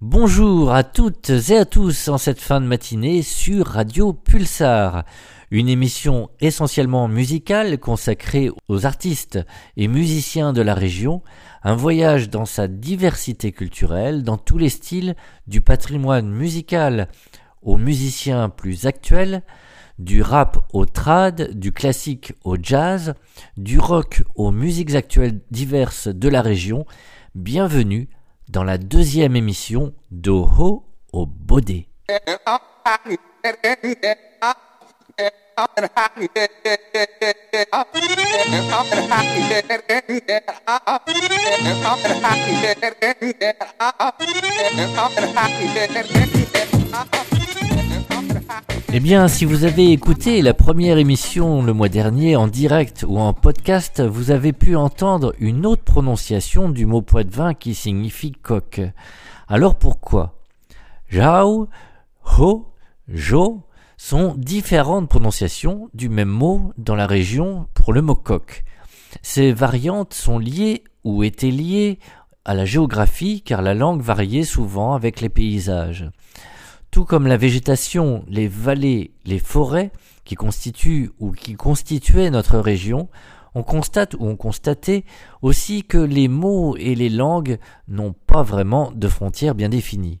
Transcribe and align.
Bonjour 0.00 0.72
à 0.72 0.84
toutes 0.84 1.28
et 1.30 1.56
à 1.56 1.64
tous 1.64 2.06
en 2.06 2.18
cette 2.18 2.40
fin 2.40 2.60
de 2.60 2.66
matinée 2.66 3.22
sur 3.22 3.66
Radio 3.66 4.12
Pulsar, 4.12 5.02
une 5.50 5.68
émission 5.68 6.30
essentiellement 6.38 7.08
musicale 7.08 7.78
consacrée 7.78 8.48
aux 8.68 8.86
artistes 8.86 9.40
et 9.76 9.88
musiciens 9.88 10.52
de 10.52 10.62
la 10.62 10.74
région, 10.74 11.24
un 11.64 11.74
voyage 11.74 12.30
dans 12.30 12.44
sa 12.44 12.68
diversité 12.68 13.50
culturelle, 13.50 14.22
dans 14.22 14.36
tous 14.36 14.56
les 14.56 14.68
styles, 14.68 15.16
du 15.48 15.60
patrimoine 15.62 16.30
musical 16.30 17.08
aux 17.62 17.76
musiciens 17.76 18.50
plus 18.50 18.86
actuels, 18.86 19.42
du 19.98 20.22
rap 20.22 20.64
au 20.72 20.86
trad, 20.86 21.58
du 21.58 21.72
classique 21.72 22.34
au 22.44 22.56
jazz, 22.56 23.14
du 23.56 23.80
rock 23.80 24.22
aux 24.36 24.52
musiques 24.52 24.94
actuelles 24.94 25.40
diverses 25.50 26.06
de 26.06 26.28
la 26.28 26.40
région. 26.40 26.86
Bienvenue 27.34 28.08
dans 28.48 28.64
la 28.64 28.78
deuxième 28.78 29.36
émission 29.36 29.94
d'Oho 30.10 30.84
au 31.12 31.26
Bodé. 31.26 31.88
Eh 48.90 49.00
bien, 49.00 49.28
si 49.28 49.44
vous 49.44 49.64
avez 49.64 49.92
écouté 49.92 50.40
la 50.40 50.54
première 50.54 50.96
émission 50.96 51.62
le 51.62 51.74
mois 51.74 51.90
dernier 51.90 52.36
en 52.36 52.46
direct 52.46 53.04
ou 53.06 53.18
en 53.18 53.34
podcast, 53.34 54.00
vous 54.00 54.30
avez 54.30 54.54
pu 54.54 54.76
entendre 54.76 55.34
une 55.38 55.66
autre 55.66 55.84
prononciation 55.84 56.70
du 56.70 56.86
mot 56.86 57.02
poitevin 57.02 57.52
qui 57.52 57.74
signifie 57.74 58.32
coq. 58.32 58.80
Alors 59.46 59.74
pourquoi? 59.74 60.40
Jao, 61.10 61.68
Ho, 62.38 62.72
Jo 63.08 63.62
sont 63.98 64.34
différentes 64.38 65.10
prononciations 65.10 65.90
du 65.92 66.08
même 66.08 66.30
mot 66.30 66.72
dans 66.78 66.94
la 66.94 67.06
région 67.06 67.68
pour 67.74 67.92
le 67.92 68.00
mot 68.00 68.14
coq. 68.14 68.64
Ces 69.20 69.52
variantes 69.52 70.14
sont 70.14 70.38
liées 70.38 70.84
ou 71.04 71.24
étaient 71.24 71.50
liées 71.50 71.98
à 72.46 72.54
la 72.54 72.64
géographie 72.64 73.42
car 73.42 73.60
la 73.60 73.74
langue 73.74 74.00
variait 74.00 74.44
souvent 74.44 74.94
avec 74.94 75.20
les 75.20 75.28
paysages. 75.28 76.08
Tout 76.98 77.04
comme 77.04 77.28
la 77.28 77.36
végétation, 77.36 78.24
les 78.26 78.48
vallées, 78.48 79.12
les 79.24 79.38
forêts, 79.38 79.92
qui 80.24 80.34
constituent 80.34 81.12
ou 81.20 81.30
qui 81.30 81.54
constituaient 81.54 82.28
notre 82.28 82.58
région, 82.58 83.08
on 83.54 83.62
constate 83.62 84.14
ou 84.14 84.26
on 84.26 84.34
constatait 84.34 85.04
aussi 85.40 85.84
que 85.84 85.98
les 85.98 86.26
mots 86.26 86.76
et 86.76 86.96
les 86.96 87.08
langues 87.08 87.58
n'ont 87.86 88.16
pas 88.26 88.42
vraiment 88.42 88.90
de 88.90 89.06
frontières 89.06 89.54
bien 89.54 89.68
définies. 89.68 90.18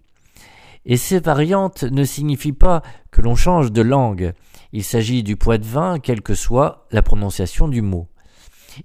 Et 0.84 0.96
ces 0.96 1.18
variantes 1.18 1.82
ne 1.82 2.04
signifient 2.04 2.52
pas 2.52 2.84
que 3.10 3.22
l'on 3.22 3.34
change 3.34 3.72
de 3.72 3.82
langue. 3.82 4.32
Il 4.72 4.84
s'agit 4.84 5.24
du 5.24 5.34
poids 5.34 5.58
de 5.58 5.66
vin, 5.66 5.98
quelle 5.98 6.22
que 6.22 6.36
soit 6.36 6.86
la 6.92 7.02
prononciation 7.02 7.66
du 7.66 7.82
mot. 7.82 8.06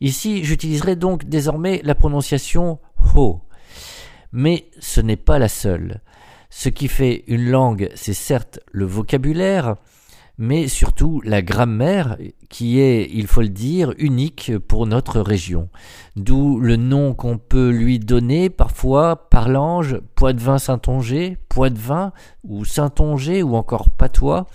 Ici, 0.02 0.44
j'utiliserai 0.44 0.96
donc 0.96 1.26
désormais 1.26 1.80
la 1.84 1.94
prononciation 1.94 2.80
ho. 3.16 3.42
Mais 4.32 4.72
ce 4.80 5.00
n'est 5.00 5.16
pas 5.16 5.38
la 5.38 5.48
seule. 5.48 6.02
Ce 6.56 6.70
qui 6.70 6.88
fait 6.88 7.24
une 7.28 7.50
langue, 7.50 7.90
c'est 7.96 8.14
certes 8.14 8.60
le 8.72 8.86
vocabulaire, 8.86 9.76
mais 10.38 10.68
surtout 10.68 11.20
la 11.26 11.42
grammaire 11.42 12.16
qui 12.48 12.80
est, 12.80 13.10
il 13.12 13.26
faut 13.26 13.42
le 13.42 13.50
dire, 13.50 13.92
unique 13.98 14.60
pour 14.60 14.86
notre 14.86 15.20
région. 15.20 15.70
D'où 16.16 16.60
le 16.60 16.76
nom 16.76 17.16
qu'on 17.16 17.40
peut 17.40 17.72
lui 17.72 17.98
donner 17.98 18.52
parfois 18.52 19.28
Parlange, 19.30 20.00
Poitevin 20.14 20.60
Saint-Onger, 20.60 21.38
Poitevin 21.50 22.14
ou 22.44 22.66
Saint-Onger 22.66 23.42
ou 23.42 23.56
encore 23.56 23.90
Patois. 23.90 24.46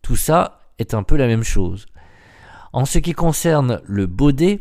Tout 0.00 0.16
ça 0.16 0.60
est 0.78 0.94
un 0.94 1.02
peu 1.02 1.16
la 1.16 1.26
même 1.26 1.44
chose. 1.44 1.84
En 2.72 2.86
ce 2.86 2.98
qui 2.98 3.12
concerne 3.12 3.82
le 3.84 4.06
baudet, 4.06 4.60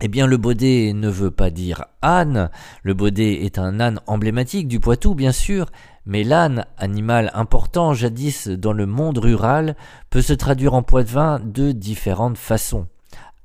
eh 0.00 0.08
bien, 0.08 0.26
le 0.26 0.36
baudet 0.36 0.92
ne 0.94 1.08
veut 1.08 1.30
pas 1.30 1.50
dire 1.50 1.86
âne. 2.02 2.50
Le 2.82 2.94
baudet 2.94 3.44
est 3.44 3.58
un 3.58 3.80
âne 3.80 4.00
emblématique 4.06 4.68
du 4.68 4.78
Poitou, 4.78 5.14
bien 5.14 5.32
sûr, 5.32 5.70
mais 6.06 6.22
l'âne, 6.22 6.66
animal 6.76 7.30
important 7.34 7.94
jadis 7.94 8.48
dans 8.48 8.72
le 8.72 8.86
monde 8.86 9.18
rural, 9.18 9.76
peut 10.08 10.22
se 10.22 10.32
traduire 10.32 10.74
en 10.74 10.82
poitevin 10.82 11.40
de 11.40 11.72
différentes 11.72 12.38
façons. 12.38 12.86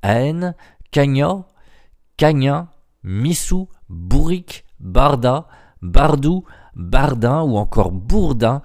Haine, 0.03 0.55
cagna, 0.91 1.45
cagnin, 2.17 2.69
missou, 3.03 3.67
bourrique, 3.89 4.63
barda, 4.79 5.47
bardou, 5.81 6.45
bardin 6.75 7.41
ou 7.41 7.57
encore 7.57 7.91
bourdin, 7.91 8.61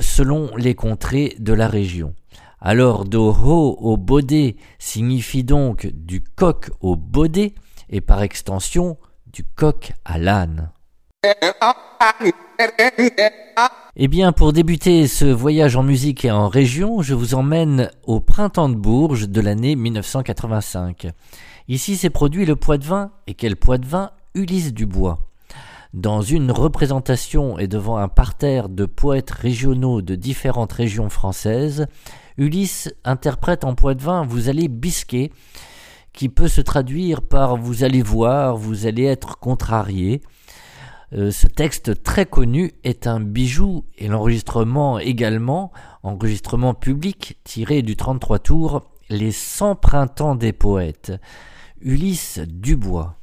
selon 0.00 0.50
les 0.56 0.74
contrées 0.74 1.36
de 1.38 1.52
la 1.52 1.68
région. 1.68 2.14
Alors 2.60 3.04
d'Oho 3.04 3.76
au 3.80 3.96
baudet 3.96 4.56
signifie 4.78 5.44
donc 5.44 5.86
du 5.86 6.22
coq 6.22 6.70
au 6.80 6.96
baudet 6.96 7.54
et 7.90 8.00
par 8.00 8.22
extension 8.22 8.96
du 9.26 9.44
coq 9.44 9.92
à 10.04 10.18
l'âne. 10.18 10.70
Eh 13.96 14.08
bien, 14.08 14.32
pour 14.32 14.52
débuter 14.52 15.06
ce 15.06 15.24
voyage 15.24 15.76
en 15.76 15.82
musique 15.82 16.24
et 16.24 16.30
en 16.30 16.48
région, 16.48 17.02
je 17.02 17.14
vous 17.14 17.34
emmène 17.34 17.90
au 18.04 18.20
printemps 18.20 18.68
de 18.68 18.74
Bourges 18.74 19.28
de 19.28 19.40
l'année 19.40 19.76
1985. 19.76 21.08
Ici 21.68 21.96
s'est 21.96 22.10
produit 22.10 22.44
le 22.46 22.56
poids 22.56 22.78
de 22.78 22.84
vin, 22.84 23.10
et 23.26 23.34
quel 23.34 23.56
poids 23.56 23.78
de 23.78 23.86
vin 23.86 24.10
Ulysse 24.34 24.72
Dubois. 24.72 25.18
Dans 25.94 26.20
une 26.20 26.50
représentation 26.50 27.58
et 27.58 27.68
devant 27.68 27.96
un 27.96 28.08
parterre 28.08 28.68
de 28.68 28.84
poètes 28.84 29.30
régionaux 29.30 30.02
de 30.02 30.14
différentes 30.14 30.72
régions 30.72 31.08
françaises, 31.08 31.86
Ulysse 32.38 32.92
interprète 33.04 33.64
en 33.64 33.74
vin 33.74 34.24
Vous 34.24 34.48
allez 34.48 34.68
bisquer, 34.68 35.32
qui 36.12 36.28
peut 36.28 36.48
se 36.48 36.60
traduire 36.60 37.22
par 37.22 37.56
Vous 37.56 37.84
allez 37.84 38.02
voir, 38.02 38.56
vous 38.56 38.86
allez 38.86 39.04
être 39.04 39.38
contrarié. 39.38 40.22
Euh, 41.12 41.30
ce 41.30 41.46
texte 41.46 42.02
très 42.02 42.26
connu 42.26 42.72
est 42.82 43.06
un 43.06 43.20
bijou 43.20 43.84
et 43.96 44.08
l'enregistrement 44.08 44.98
également, 44.98 45.72
enregistrement 46.02 46.74
public 46.74 47.38
tiré 47.44 47.82
du 47.82 47.94
33 47.94 48.40
tours 48.40 48.82
Les 49.08 49.30
100 49.30 49.76
printemps 49.76 50.34
des 50.34 50.52
poètes. 50.52 51.12
Ulysse 51.80 52.40
Dubois. 52.48 53.14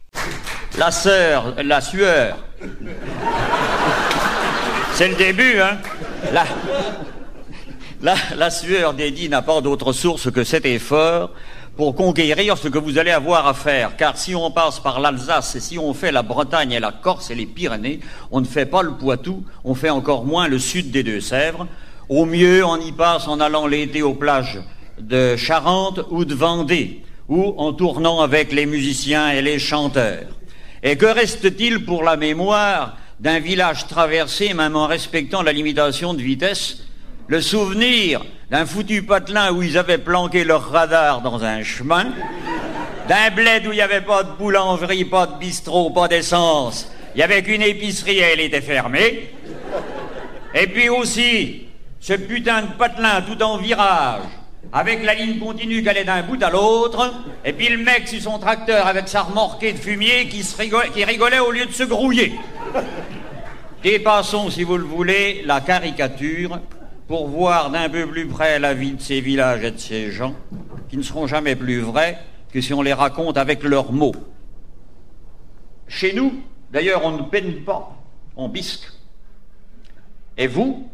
La 0.77 0.91
sœur, 0.91 1.55
la 1.61 1.81
sueur. 1.81 2.37
C'est 4.93 5.09
le 5.09 5.15
début, 5.15 5.59
hein 5.59 5.77
la, 6.31 6.45
la, 8.03 8.51
sueur 8.51 8.93
dédie 8.93 9.29
n'a 9.29 9.41
pas 9.41 9.61
d'autre 9.61 9.93
source 9.93 10.29
que 10.29 10.43
cet 10.43 10.65
effort 10.65 11.31
pour 11.77 11.95
conquérir 11.95 12.57
ce 12.57 12.67
que 12.67 12.77
vous 12.77 12.97
allez 12.97 13.11
avoir 13.11 13.47
à 13.47 13.53
faire. 13.53 13.95
Car 13.95 14.17
si 14.17 14.35
on 14.35 14.51
passe 14.51 14.79
par 14.79 14.99
l'Alsace 14.99 15.55
et 15.55 15.59
si 15.59 15.79
on 15.79 15.93
fait 15.93 16.11
la 16.11 16.21
Bretagne 16.21 16.73
et 16.73 16.79
la 16.79 16.91
Corse 16.91 17.31
et 17.31 17.35
les 17.35 17.45
Pyrénées, 17.45 18.01
on 18.31 18.41
ne 18.41 18.45
fait 18.45 18.65
pas 18.65 18.83
le 18.83 18.91
Poitou, 18.91 19.43
on 19.63 19.73
fait 19.73 19.89
encore 19.89 20.25
moins 20.25 20.47
le 20.47 20.59
sud 20.59 20.91
des 20.91 21.01
Deux-Sèvres. 21.01 21.65
Au 22.09 22.25
mieux, 22.25 22.65
on 22.65 22.77
y 22.77 22.91
passe 22.91 23.27
en 23.27 23.39
allant 23.39 23.65
l'été 23.65 24.01
aux 24.01 24.13
plages 24.13 24.59
de 24.99 25.35
Charente 25.37 26.01
ou 26.11 26.25
de 26.25 26.35
Vendée, 26.35 27.01
ou 27.29 27.55
en 27.57 27.71
tournant 27.73 28.19
avec 28.19 28.51
les 28.51 28.65
musiciens 28.65 29.31
et 29.31 29.41
les 29.41 29.59
chanteurs. 29.59 30.27
Et 30.83 30.97
que 30.97 31.05
reste-t-il 31.05 31.85
pour 31.85 32.03
la 32.03 32.17
mémoire 32.17 32.97
d'un 33.21 33.39
village 33.39 33.87
traversé, 33.87 34.53
même 34.53 34.75
en 34.75 34.87
respectant 34.87 35.41
la 35.41 35.53
limitation 35.53 36.13
de 36.13 36.21
vitesse, 36.21 36.83
le 37.27 37.41
souvenir 37.41 38.21
d'un 38.49 38.65
foutu 38.65 39.03
patelin 39.03 39.51
où 39.51 39.63
ils 39.63 39.77
avaient 39.77 39.97
planqué 39.97 40.43
leur 40.43 40.69
radar 40.69 41.21
dans 41.21 41.43
un 41.43 41.63
chemin, 41.63 42.05
d'un 43.07 43.29
bled 43.31 43.67
où 43.67 43.71
il 43.71 43.75
n'y 43.75 43.81
avait 43.81 44.01
pas 44.01 44.23
de 44.23 44.31
boulangerie, 44.37 45.05
pas 45.05 45.27
de 45.27 45.37
bistrot, 45.39 45.89
pas 45.89 46.07
d'essence, 46.07 46.91
il 47.15 47.17
n'y 47.17 47.23
avait 47.23 47.43
qu'une 47.43 47.61
épicerie 47.61 48.17
et 48.17 48.33
elle 48.33 48.39
était 48.41 48.61
fermée, 48.61 49.31
et 50.53 50.67
puis 50.67 50.89
aussi 50.89 51.67
ce 51.99 52.13
putain 52.13 52.63
de 52.63 52.67
patelin 52.77 53.21
tout 53.21 53.41
en 53.41 53.57
virage, 53.57 54.21
avec 54.71 55.03
la 55.03 55.13
ligne 55.13 55.39
continue 55.39 55.81
qui 55.81 55.89
allait 55.89 56.03
d'un 56.03 56.23
bout 56.23 56.41
à 56.41 56.49
l'autre, 56.49 57.13
et 57.45 57.53
puis 57.53 57.69
le 57.69 57.77
mec 57.77 58.07
sur 58.07 58.21
son 58.21 58.39
tracteur 58.39 58.87
avec 58.87 59.07
sa 59.07 59.21
remorquée 59.21 59.73
de 59.73 59.77
fumier 59.77 60.27
qui, 60.27 60.43
rigolait, 60.57 60.89
qui 60.89 61.03
rigolait 61.03 61.39
au 61.39 61.51
lieu 61.51 61.65
de 61.65 61.71
se 61.71 61.83
grouiller. 61.83 62.33
Dépassons, 63.83 64.49
si 64.49 64.63
vous 64.63 64.77
le 64.77 64.85
voulez, 64.85 65.43
la 65.45 65.59
caricature 65.59 66.59
pour 67.13 67.27
voir 67.27 67.69
d'un 67.69 67.89
peu 67.89 68.07
plus 68.07 68.25
près 68.25 68.57
la 68.57 68.73
vie 68.73 68.93
de 68.93 68.99
ces 68.99 69.21
villages 69.21 69.63
et 69.63 69.69
de 69.69 69.77
ces 69.77 70.11
gens, 70.11 70.33
qui 70.89 70.97
ne 70.97 71.03
seront 71.03 71.27
jamais 71.27 71.55
plus 71.55 71.79
vrais 71.79 72.17
que 72.51 72.59
si 72.59 72.73
on 72.73 72.81
les 72.81 72.91
raconte 72.91 73.37
avec 73.37 73.61
leurs 73.61 73.91
mots. 73.91 74.15
Chez 75.87 76.13
nous, 76.13 76.41
d'ailleurs, 76.71 77.05
on 77.05 77.11
ne 77.11 77.21
peine 77.21 77.63
pas, 77.63 77.95
on 78.35 78.49
bisque. 78.49 78.91
Et 80.37 80.47
vous, 80.47 80.89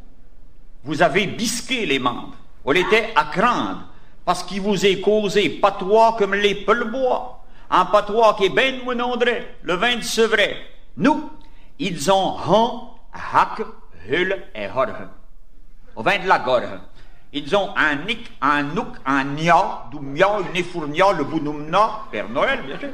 vous 0.83 1.01
avez 1.01 1.25
bisqué 1.25 1.85
les 1.85 1.99
membres. 1.99 2.35
On 2.65 2.73
était 2.73 3.11
à 3.15 3.23
craindre, 3.23 3.85
parce 4.25 4.43
qu'il 4.43 4.59
vous 4.59 4.85
est 4.85 4.99
causé 4.99 5.47
patois 5.47 6.17
comme 6.17 6.35
les 6.35 6.65
bois, 6.91 7.45
un 7.69 7.85
patois 7.85 8.35
qui 8.37 8.47
est 8.47 8.49
ben 8.49 8.81
mon 8.83 8.99
André, 8.99 9.47
le 9.61 9.75
vin 9.75 9.95
de 9.95 10.01
Sevray. 10.01 10.57
Nous, 10.97 11.29
ils 11.79 12.11
ont 12.11 12.35
han 12.45 12.99
hack, 13.13 13.61
hul 14.09 14.37
et 14.53 14.67
horhe. 14.67 15.18
Au 15.99 16.01
vin 16.01 16.17
de 16.17 16.29
la 16.29 16.39
gorge. 16.39 16.63
Ils 17.33 17.53
ont 17.57 17.71
un 17.75 17.95
nick, 18.07 18.31
un 18.41 18.63
nouk, 18.63 18.87
un 19.05 19.25
nia, 19.25 19.83
du 19.91 19.99
mia, 19.99 20.29
une 20.39 20.55
effournia, 20.55 21.11
le 21.11 21.25
bonumna, 21.25 22.03
Père 22.09 22.29
Noël, 22.29 22.61
bien 22.65 22.79
sûr, 22.79 22.87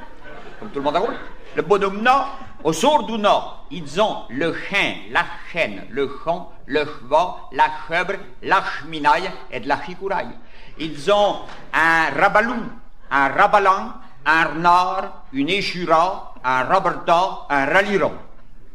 comme 0.60 0.70
tout 0.70 0.80
le 0.80 0.86
monde 0.86 0.96
a 0.96 1.02
compris. 1.02 1.16
Le 1.56 1.62
bonumna, 1.62 2.26
au 2.64 2.74
sourd 2.74 3.04
du 3.04 3.20
nord, 3.20 3.68
ils 3.70 4.02
ont 4.02 4.24
le 4.30 4.56
chien, 4.56 4.96
la 5.12 5.24
chaîne, 5.52 5.84
le 5.92 6.10
chon, 6.24 6.48
le 6.66 6.84
cheval, 6.84 7.28
la 7.52 7.66
chèvre, 7.88 8.20
la 8.42 8.64
cheminaille 8.64 9.30
et 9.52 9.60
de 9.60 9.68
la 9.68 9.80
chicouraille. 9.84 10.36
Ils 10.80 11.12
ont 11.12 11.42
un 11.74 12.10
rabalou, 12.10 12.56
un 13.12 13.28
rabalan, 13.28 13.94
un 14.26 14.46
renard, 14.46 15.26
une 15.32 15.50
échura, 15.50 16.34
un 16.44 16.64
raberta, 16.64 17.46
un 17.52 17.66
raliron. 17.68 18.14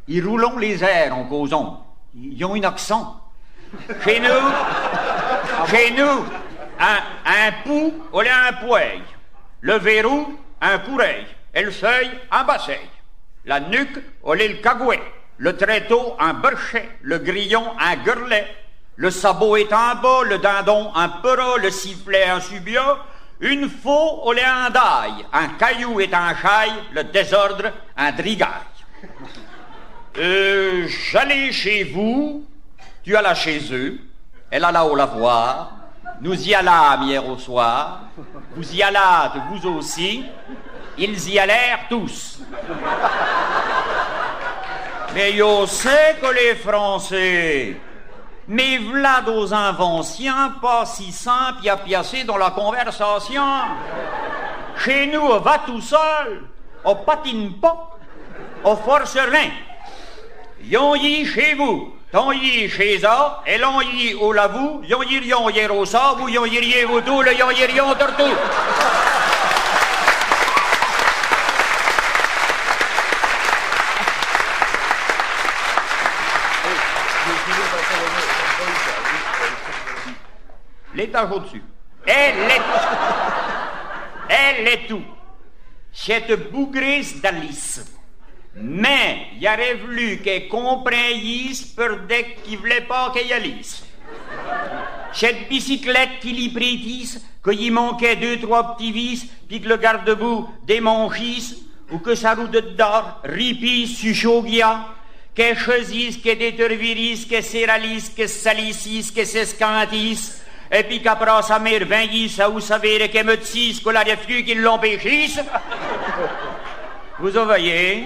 Ils 0.06 0.24
roulent 0.24 0.60
les 0.60 0.84
airs 0.84 1.18
en 1.18 1.24
causant. 1.24 1.84
Ils 2.14 2.44
ont 2.44 2.54
un 2.54 2.62
accent. 2.62 3.19
Chez 4.04 4.20
nous, 4.20 5.68
chez 5.70 5.90
nous, 5.92 6.24
un, 6.78 6.98
un 7.26 7.52
pou, 7.64 7.94
on 8.12 8.20
a 8.20 8.48
un 8.48 8.52
poeil. 8.66 9.02
Le 9.60 9.74
verrou, 9.78 10.38
un 10.60 10.78
coureil. 10.78 11.26
Et 11.54 11.62
le 11.62 11.70
seuil, 11.70 12.10
un 12.30 12.44
basseil. 12.44 12.88
La 13.44 13.60
nuque, 13.60 13.98
on 14.22 14.34
est 14.34 14.48
le 14.48 14.54
cagouet. 14.56 15.02
Le 15.38 15.56
tréteau, 15.56 16.16
un 16.18 16.34
berchet. 16.34 16.88
Le 17.02 17.18
grillon, 17.18 17.64
un 17.78 17.96
gurlet. 17.96 18.46
Le 18.96 19.10
sabot 19.10 19.56
est 19.56 19.72
un 19.72 19.94
bas, 19.94 20.22
le 20.24 20.38
dindon, 20.38 20.92
un 20.94 21.08
peura, 21.08 21.56
le 21.56 21.70
sifflet, 21.70 22.24
un 22.24 22.40
subia. 22.40 22.98
Une 23.40 23.70
faux, 23.70 24.20
on 24.24 24.34
est 24.34 24.44
un 24.44 24.68
daille. 24.70 25.24
Un 25.32 25.48
caillou 25.58 26.00
est 26.00 26.12
un 26.12 26.34
chaille. 26.36 26.72
Le 26.92 27.04
désordre, 27.04 27.72
un 27.96 28.12
drigaille. 28.12 28.48
Euh, 30.18 30.86
j'allais 30.88 31.52
chez 31.52 31.84
vous, 31.84 32.44
tu 33.02 33.16
allas 33.16 33.34
chez 33.34 33.60
eux, 33.72 33.98
elle 34.50 34.64
alla 34.64 34.84
au 34.84 34.94
lavoir, 34.94 35.72
nous 36.20 36.48
y 36.48 36.54
allâmes 36.54 37.04
hier 37.04 37.26
au 37.26 37.38
soir, 37.38 38.00
vous 38.54 38.74
y 38.74 38.82
allâtes 38.82 39.36
vous 39.50 39.68
aussi, 39.68 40.24
ils 40.98 41.30
y 41.30 41.38
allèrent 41.38 41.86
tous. 41.88 42.40
Mais 45.14 45.32
yo 45.32 45.66
sais 45.66 46.16
que 46.20 46.32
les 46.32 46.54
Français, 46.56 47.76
mais 48.46 48.80
aux 49.26 49.54
inventions 49.54 50.52
pas 50.60 50.84
si 50.84 51.12
simples 51.12 51.68
à 51.68 51.76
piacer 51.76 52.24
dans 52.24 52.36
la 52.36 52.50
conversation. 52.50 53.42
Chez 54.76 55.06
nous, 55.06 55.20
on 55.20 55.38
va 55.38 55.58
tout 55.64 55.80
seul, 55.80 56.42
on 56.84 56.96
patine 56.96 57.54
pas, 57.60 57.96
on 58.64 58.76
force 58.76 59.16
rien. 59.16 59.50
Yon 60.64 60.94
y 60.96 61.24
chez 61.24 61.54
vous, 61.54 61.94
ton 62.10 62.32
y 62.32 62.68
chez 62.68 62.98
eux, 62.98 63.06
et 63.46 63.58
l'on 63.58 63.80
y 63.80 64.14
au 64.14 64.32
lavou, 64.32 64.82
yon 64.84 65.02
y 65.02 65.18
rion 65.20 65.48
y 65.48 65.66
au 65.68 65.84
sable, 65.84 66.28
yon 66.30 66.44
y 66.44 66.58
rien 66.58 66.88
au 66.88 67.00
tout, 67.00 67.22
le 67.22 67.32
yon 67.32 67.50
y 67.50 67.64
rion 67.66 67.94
tout. 67.94 68.36
L'étage 80.94 81.30
au-dessus. 81.30 81.62
Elle 82.04 82.50
est 82.50 82.60
Elle 84.28 84.68
est 84.68 84.88
tout. 84.88 85.04
Cette 85.92 86.50
bougresse 86.50 87.20
d'Alice. 87.20 87.99
Mais 88.56 89.28
il 89.40 89.46
aurait 89.46 89.74
voulu 89.74 90.18
qu'elle 90.18 90.48
comprenne 90.48 91.20
pour 91.76 91.96
dès 92.08 92.36
qu'il 92.44 92.58
voulait 92.58 92.80
pas 92.82 93.12
qu'elle 93.14 93.46
y. 93.46 93.82
Cette 95.12 95.48
bicyclette 95.48 96.20
qui 96.20 96.32
lui 96.32 96.48
prêtisse, 96.50 97.20
qu'il 97.44 97.72
manquait 97.72 98.16
deux, 98.16 98.38
trois 98.38 98.76
petits 98.76 98.92
vis, 98.92 99.26
puis 99.48 99.60
que 99.60 99.68
le 99.68 99.76
garde-bout 99.76 100.48
démanchisse, 100.66 101.56
ou 101.90 101.98
que 101.98 102.14
sa 102.14 102.34
roue 102.34 102.46
de 102.46 102.60
d'or 102.60 103.20
ripisse, 103.24 103.98
suchogia, 103.98 104.86
qu'elle 105.34 105.58
choisisse, 105.58 106.18
qu'elle 106.18 106.38
détervirisse, 106.38 107.26
qu'elle 107.26 107.42
séralisse, 107.42 108.10
qu'elle 108.10 108.28
salississe, 108.28 109.10
qu'elle 109.10 109.26
s'escantisse, 109.26 110.42
et 110.72 110.84
puis 110.84 111.02
qu'après 111.02 111.42
sa 111.42 111.58
mère 111.58 111.86
vingisse, 111.86 112.38
à 112.38 112.48
où 112.48 112.60
savez 112.60 113.08
qu'elle 113.08 113.26
me 113.26 113.36
tisse, 113.36 113.80
que 113.80 113.90
la 113.90 114.02
reflux 114.02 114.44
qui 114.44 114.54
l'empêchisse. 114.54 115.40
Vous 117.18 117.36
en 117.36 117.44
voyez, 117.44 118.04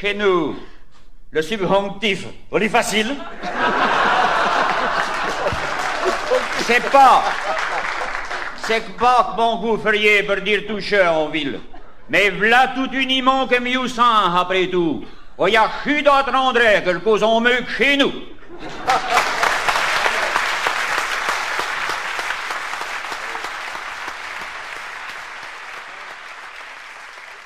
chez 0.00 0.14
nous, 0.14 0.56
le 1.30 1.42
subjonctif, 1.42 2.26
on 2.52 2.60
est 2.60 2.68
facile. 2.68 3.16
C'est 6.66 6.90
pas, 6.90 7.24
c'est 8.62 8.96
pas 8.96 9.32
que 9.32 9.40
mon 9.40 9.56
goût 9.60 9.78
feriez 9.78 10.22
pour 10.22 10.36
dire 10.36 10.66
toucher 10.68 11.06
en 11.06 11.28
ville. 11.28 11.60
Mais 12.10 12.30
v'là 12.30 12.74
tout 12.74 12.90
uniment 12.92 13.46
que 13.46 13.58
mieux 13.58 13.88
sang, 13.88 14.34
après 14.36 14.68
tout. 14.68 15.04
Oh, 15.36 15.48
y 15.48 15.56
a 15.56 15.68
d'autres 15.84 16.34
endroits 16.34 16.80
que 16.84 16.90
le 16.90 17.00
causons 17.00 17.40
mieux 17.40 17.62
que 17.62 17.70
chez 17.70 17.96
nous. 17.96 18.12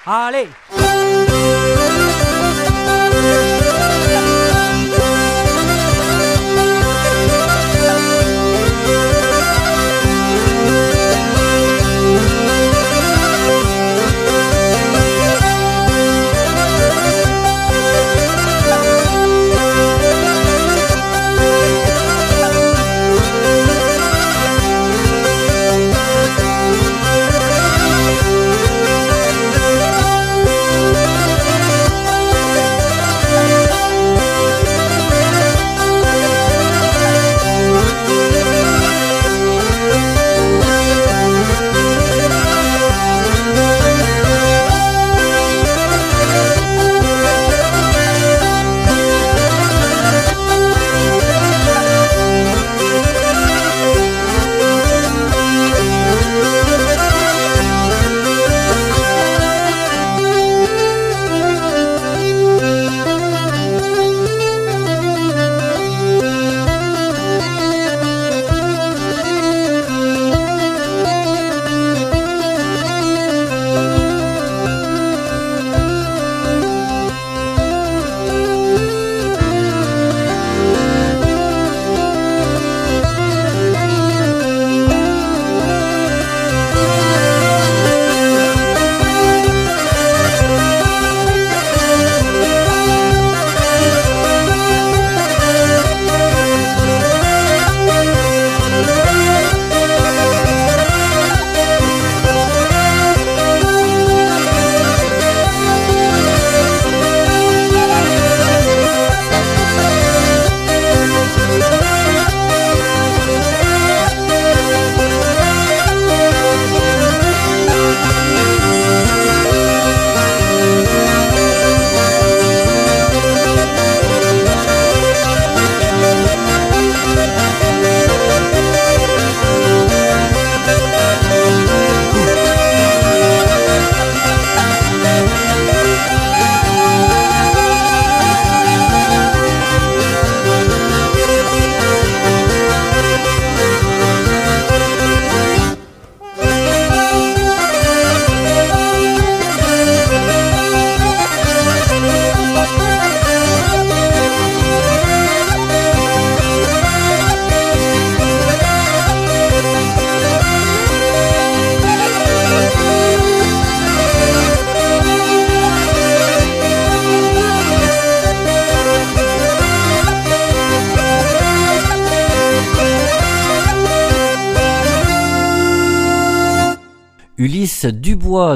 Allez 0.04 0.48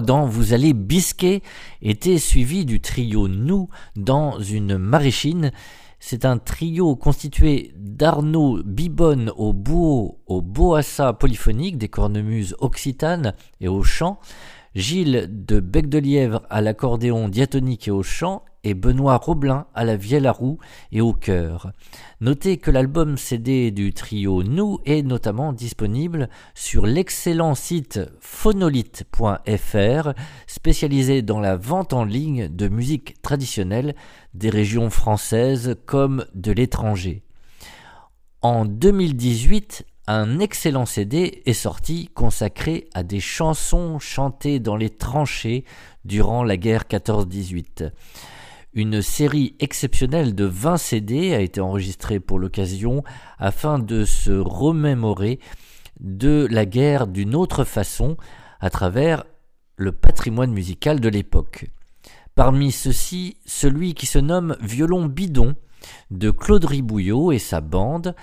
Dans 0.00 0.26
Vous 0.26 0.52
allez 0.52 0.74
bisquer 0.74 1.42
était 1.80 2.18
suivi 2.18 2.64
du 2.64 2.80
trio 2.80 3.28
Nous 3.28 3.68
dans 3.94 4.38
une 4.40 4.76
maraîchine. 4.76 5.52
C'est 6.00 6.24
un 6.24 6.38
trio 6.38 6.96
constitué 6.96 7.72
d'Arnaud 7.76 8.62
Bibonne 8.62 9.32
au 9.36 9.54
au 10.26 10.42
boassa 10.42 11.12
polyphonique 11.14 11.78
des 11.78 11.88
cornemuses 11.88 12.54
occitanes 12.58 13.32
et 13.60 13.68
au 13.68 13.82
chant, 13.82 14.18
Gilles 14.74 15.28
de 15.30 15.60
Bec 15.60 15.88
de 15.88 15.98
Lièvre 15.98 16.42
à 16.50 16.60
l'accordéon 16.60 17.28
diatonique 17.28 17.88
et 17.88 17.92
au 17.92 18.02
chant, 18.02 18.44
et 18.66 18.74
Benoît 18.74 19.16
Roblin 19.16 19.68
à 19.76 19.84
la 19.84 19.96
vielle 19.96 20.26
à 20.26 20.32
roue 20.32 20.58
et 20.90 21.00
au 21.00 21.12
chœur. 21.12 21.70
Notez 22.20 22.56
que 22.56 22.72
l'album 22.72 23.16
CD 23.16 23.70
du 23.70 23.94
trio 23.94 24.42
Nous 24.42 24.80
est 24.84 25.02
notamment 25.02 25.52
disponible 25.52 26.28
sur 26.52 26.84
l'excellent 26.84 27.54
site 27.54 28.00
phonolite.fr, 28.18 30.10
spécialisé 30.48 31.22
dans 31.22 31.38
la 31.38 31.56
vente 31.56 31.92
en 31.92 32.04
ligne 32.04 32.48
de 32.48 32.66
musique 32.66 33.22
traditionnelle 33.22 33.94
des 34.34 34.50
régions 34.50 34.90
françaises 34.90 35.76
comme 35.86 36.26
de 36.34 36.50
l'étranger. 36.50 37.22
En 38.42 38.64
2018, 38.64 39.86
un 40.08 40.40
excellent 40.40 40.86
CD 40.86 41.42
est 41.46 41.52
sorti 41.52 42.10
consacré 42.14 42.88
à 42.94 43.04
des 43.04 43.20
chansons 43.20 44.00
chantées 44.00 44.58
dans 44.58 44.76
les 44.76 44.90
tranchées 44.90 45.64
durant 46.04 46.42
la 46.42 46.56
guerre 46.56 46.86
14-18. 46.90 47.92
Une 48.76 49.00
série 49.00 49.54
exceptionnelle 49.58 50.34
de 50.34 50.44
20 50.44 50.76
CD 50.76 51.34
a 51.34 51.40
été 51.40 51.62
enregistrée 51.62 52.20
pour 52.20 52.38
l'occasion 52.38 53.04
afin 53.38 53.78
de 53.78 54.04
se 54.04 54.32
remémorer 54.32 55.40
de 55.98 56.46
la 56.50 56.66
guerre 56.66 57.06
d'une 57.06 57.34
autre 57.34 57.64
façon 57.64 58.18
à 58.60 58.68
travers 58.68 59.24
le 59.78 59.92
patrimoine 59.92 60.52
musical 60.52 61.00
de 61.00 61.08
l'époque. 61.08 61.70
Parmi 62.34 62.70
ceux-ci, 62.70 63.38
celui 63.46 63.94
qui 63.94 64.04
se 64.04 64.18
nomme 64.18 64.58
Violon 64.60 65.06
bidon 65.06 65.54
de 66.10 66.30
Claude 66.30 66.66
Ribouillot 66.66 67.32
et 67.32 67.38
sa 67.38 67.62
bande. 67.62 68.14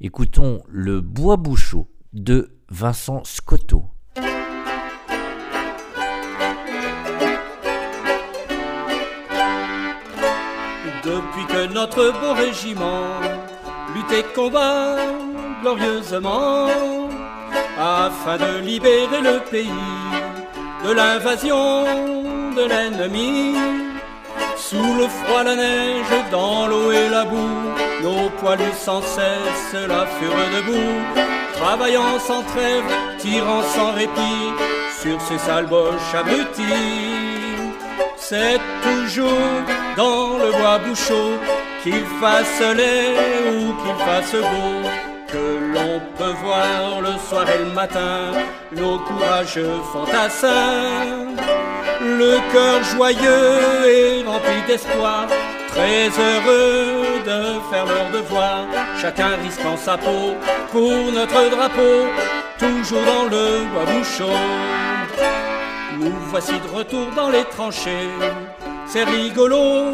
Écoutons 0.00 0.62
le 0.68 1.02
Bois 1.02 1.36
Bouchot 1.36 1.86
de 2.14 2.58
Vincent 2.70 3.24
Scotto. 3.24 3.84
Depuis 11.08 11.46
que 11.46 11.72
notre 11.72 12.12
beau 12.20 12.34
régiment 12.34 13.08
luttait 13.94 14.26
combat 14.34 14.96
glorieusement 15.62 16.66
afin 17.78 18.36
de 18.36 18.58
libérer 18.60 19.22
le 19.22 19.38
pays 19.50 19.86
de 20.84 20.92
l'invasion 20.92 21.84
de 22.54 22.64
l'ennemi. 22.70 23.54
Sous 24.56 24.94
le 25.00 25.08
froid, 25.08 25.44
la 25.44 25.56
neige, 25.56 26.14
dans 26.30 26.66
l'eau 26.66 26.92
et 26.92 27.08
la 27.08 27.24
boue, 27.24 27.72
nos 28.02 28.28
poilus 28.40 28.78
sans 28.78 29.00
cesse 29.00 29.72
la 29.88 30.04
furent 30.04 30.50
debout, 30.56 31.22
travaillant 31.54 32.18
sans 32.18 32.42
trêve, 32.42 32.84
tirant 33.18 33.62
sans 33.74 33.92
répit 33.92 34.52
sur 35.00 35.18
ces 35.22 35.38
sales 35.38 35.68
boches 35.68 36.14
abrutis. 36.14 37.27
C'est 38.30 38.60
toujours 38.82 39.62
dans 39.96 40.36
le 40.36 40.52
bois 40.52 40.78
bouchot, 40.80 41.38
qu'il 41.82 42.04
fasse 42.20 42.60
laid 42.76 43.16
ou 43.54 43.72
qu'il 43.80 44.04
fasse 44.04 44.32
beau, 44.34 44.86
que 45.32 45.72
l'on 45.72 45.98
peut 46.18 46.36
voir 46.44 47.00
le 47.00 47.18
soir 47.26 47.46
et 47.48 47.64
le 47.64 47.72
matin 47.72 48.32
nos 48.72 48.98
courageux 48.98 49.80
fantassins. 49.94 51.32
Le 52.02 52.36
cœur 52.52 52.84
joyeux 52.94 53.88
et 53.88 54.22
rempli 54.26 54.60
d'espoir, 54.66 55.26
très 55.68 56.08
heureux 56.08 57.22
de 57.24 57.40
faire 57.70 57.86
leur 57.86 58.10
devoir, 58.12 58.66
chacun 59.00 59.36
risquant 59.42 59.78
sa 59.78 59.96
peau 59.96 60.34
pour 60.70 61.12
notre 61.14 61.48
drapeau, 61.48 62.04
toujours 62.58 63.06
dans 63.06 63.24
le 63.24 63.64
bois 63.72 63.86
bouchot. 63.86 65.17
Nous 65.96 66.12
voici 66.26 66.52
de 66.52 66.76
retour 66.76 67.06
dans 67.16 67.30
les 67.30 67.44
tranchées. 67.44 68.10
C'est 68.86 69.04
rigolo, 69.04 69.92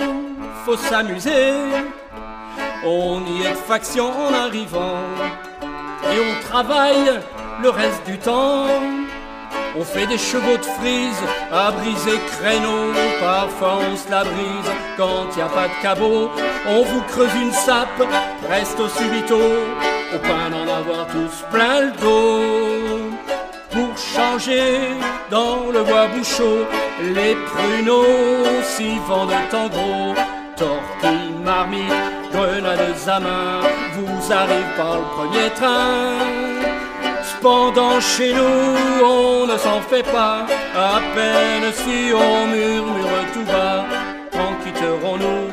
faut 0.64 0.76
s'amuser. 0.76 1.52
On 2.84 3.22
y 3.26 3.42
est 3.42 3.54
faction 3.54 4.10
en 4.10 4.32
arrivant. 4.32 4.98
Et 6.12 6.18
on 6.18 6.48
travaille 6.48 7.20
le 7.62 7.70
reste 7.70 8.04
du 8.06 8.18
temps. 8.18 8.66
On 9.76 9.82
fait 9.82 10.06
des 10.06 10.18
chevaux 10.18 10.56
de 10.56 10.64
frise 10.64 11.22
à 11.50 11.70
briser 11.70 12.18
créneaux. 12.38 12.92
Parfois 13.20 13.78
on 13.90 13.96
se 13.96 14.10
la 14.10 14.24
brise 14.24 14.70
quand 14.96 15.36
y 15.36 15.40
a 15.40 15.46
pas 15.46 15.68
de 15.68 15.82
cabot. 15.82 16.30
On 16.68 16.82
vous 16.82 17.02
creuse 17.02 17.34
une 17.40 17.52
sape, 17.52 18.02
presto 18.46 18.88
subito. 18.88 19.40
Au 20.14 20.18
pain 20.18 20.50
d'en 20.50 20.72
avoir 20.72 21.06
tous 21.06 21.44
plein 21.50 21.80
le 21.80 21.92
dos 22.00 22.73
pour 23.74 23.98
changer 23.98 24.88
dans 25.30 25.70
le 25.72 25.82
bois 25.82 26.06
bouchot 26.06 26.64
les 27.02 27.34
pruneaux 27.34 28.44
vendent 29.08 29.32
en 29.52 29.68
gros. 29.68 30.14
Tortilles, 30.56 31.34
marmites, 31.44 31.82
grenades 32.32 33.08
à 33.08 33.18
main 33.18 33.60
vous 33.94 34.32
arrivez 34.32 34.74
par 34.76 34.98
le 34.98 35.06
premier 35.16 35.50
train. 35.50 36.18
Cependant 37.22 38.00
chez 38.00 38.32
nous 38.32 39.04
on 39.04 39.46
ne 39.46 39.56
s'en 39.58 39.80
fait 39.80 40.04
pas. 40.04 40.46
À 40.76 41.00
peine 41.14 41.72
si 41.72 42.12
on 42.14 42.46
murmure 42.46 43.24
tout 43.32 43.44
bas 43.44 43.84
quand 44.32 44.54
quitterons-nous 44.62 45.44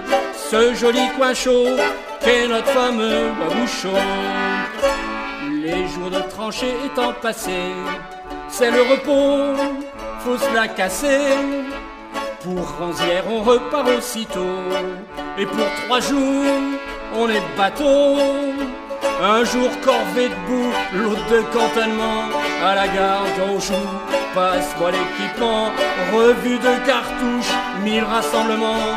ce 0.49 0.75
joli 0.75 1.09
coin 1.17 1.33
chaud 1.33 1.75
qu'est 2.23 2.47
notre 2.47 2.67
fameux 2.67 3.31
bois 3.37 3.55
bouchot 3.55 5.10
les 5.61 5.87
jours 5.87 6.09
de 6.09 6.21
tranchée 6.29 6.73
étant 6.85 7.13
passés, 7.21 7.73
c'est 8.49 8.71
le 8.71 8.81
repos, 8.81 9.61
faut 10.19 10.37
se 10.37 10.53
la 10.53 10.67
casser. 10.67 11.35
Pour 12.43 12.67
Ranzière, 12.79 13.23
on 13.29 13.43
repart 13.43 13.87
aussitôt. 13.97 14.57
Et 15.37 15.45
pour 15.45 15.67
trois 15.83 15.99
jours, 15.99 16.45
on 17.15 17.29
est 17.29 17.43
bateau. 17.55 18.17
Un 19.21 19.43
jour 19.43 19.69
corvé 19.83 20.29
debout, 20.29 20.73
l'autre 20.95 21.27
de 21.29 21.41
cantonnement. 21.53 22.23
À 22.65 22.73
la 22.73 22.87
gare 22.87 23.25
d'Anjou, 23.37 23.73
passe-moi 24.33 24.91
l'équipement. 24.91 25.69
Revue 26.11 26.57
de 26.57 26.85
cartouches, 26.87 27.55
mille 27.83 28.03
rassemblements. 28.03 28.89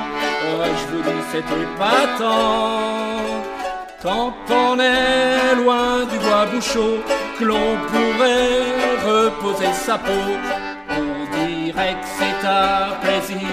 Ouais, 0.56 0.73
je 0.78 0.97
vous 0.97 1.02
dis, 1.02 1.25
c'était 1.30 1.68
pas 1.78 2.18
tant. 2.18 3.34
Quand 4.05 4.35
on 4.51 4.79
est 4.79 5.55
loin 5.57 6.05
du 6.05 6.19
bois 6.19 6.45
bouchot, 6.53 6.99
que 7.39 7.45
l'on 7.47 7.79
pourrait 7.89 8.61
reposer 9.03 9.73
sa 9.73 9.97
peau, 9.97 10.27
on 10.91 11.47
dirait 11.47 11.95
que 11.95 12.09
c'est 12.19 12.47
un 12.47 12.97
plaisir, 13.01 13.49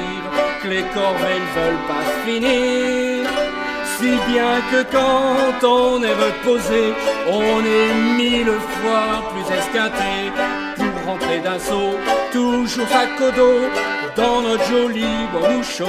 que 0.62 0.68
les 0.68 0.84
corvées 0.94 1.40
ne 1.40 1.52
veulent 1.58 1.86
pas 1.88 2.06
finir. 2.26 3.30
Si 3.96 4.12
bien 4.30 4.60
que 4.70 4.84
quand 4.92 5.66
on 5.66 6.04
est 6.04 6.18
reposé, 6.28 6.96
on 7.30 7.64
est 7.64 7.94
mille 8.18 8.52
fois 8.76 9.24
plus 9.32 9.56
esquinté 9.56 10.34
pour 10.76 11.14
rentrer 11.14 11.40
d'un 11.40 11.60
saut, 11.60 11.98
toujours 12.34 12.94
à 12.94 13.06
codo 13.18 13.70
dans 14.18 14.42
notre 14.42 14.66
joli 14.66 15.06
bois 15.32 15.48
bouchot. 15.48 15.86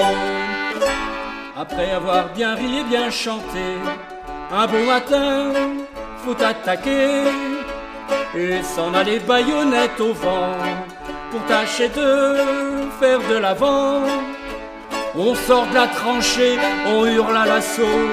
Après 1.56 1.90
avoir 1.90 2.28
bien 2.28 2.54
ri 2.54 2.78
et 2.78 2.84
bien 2.84 3.10
chanté, 3.10 3.66
un 4.52 4.66
bon 4.66 4.84
matin, 4.84 5.52
faut 6.24 6.36
attaquer 6.44 7.24
et 8.36 8.62
s'en 8.62 8.92
aller 8.92 9.18
baïonnette 9.18 9.98
au 9.98 10.12
vent 10.12 10.58
pour 11.30 11.42
tâcher 11.46 11.88
de 11.88 12.36
faire 13.00 13.20
de 13.30 13.36
l'avant. 13.38 14.02
On 15.14 15.34
sort 15.34 15.66
de 15.66 15.74
la 15.74 15.86
tranchée, 15.88 16.58
on 16.86 17.04
hurle 17.04 17.36
à 17.36 17.46
l'assaut, 17.46 18.06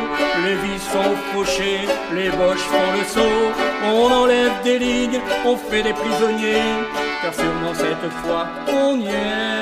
les 0.44 0.56
vis 0.56 0.82
sont 0.94 1.16
fauchées, 1.34 1.82
les 2.14 2.30
boches 2.30 2.68
font 2.72 2.92
le 2.98 3.04
saut, 3.06 3.52
on 3.86 4.12
enlève 4.12 4.62
des 4.64 4.80
lignes, 4.80 5.20
on 5.46 5.56
fait 5.56 5.84
des 5.84 5.94
prisonniers, 5.94 6.74
car 7.22 7.34
sûrement 7.34 7.74
cette 7.74 8.12
fois 8.22 8.48
on 8.68 9.00
y 9.00 9.08
est. 9.08 9.60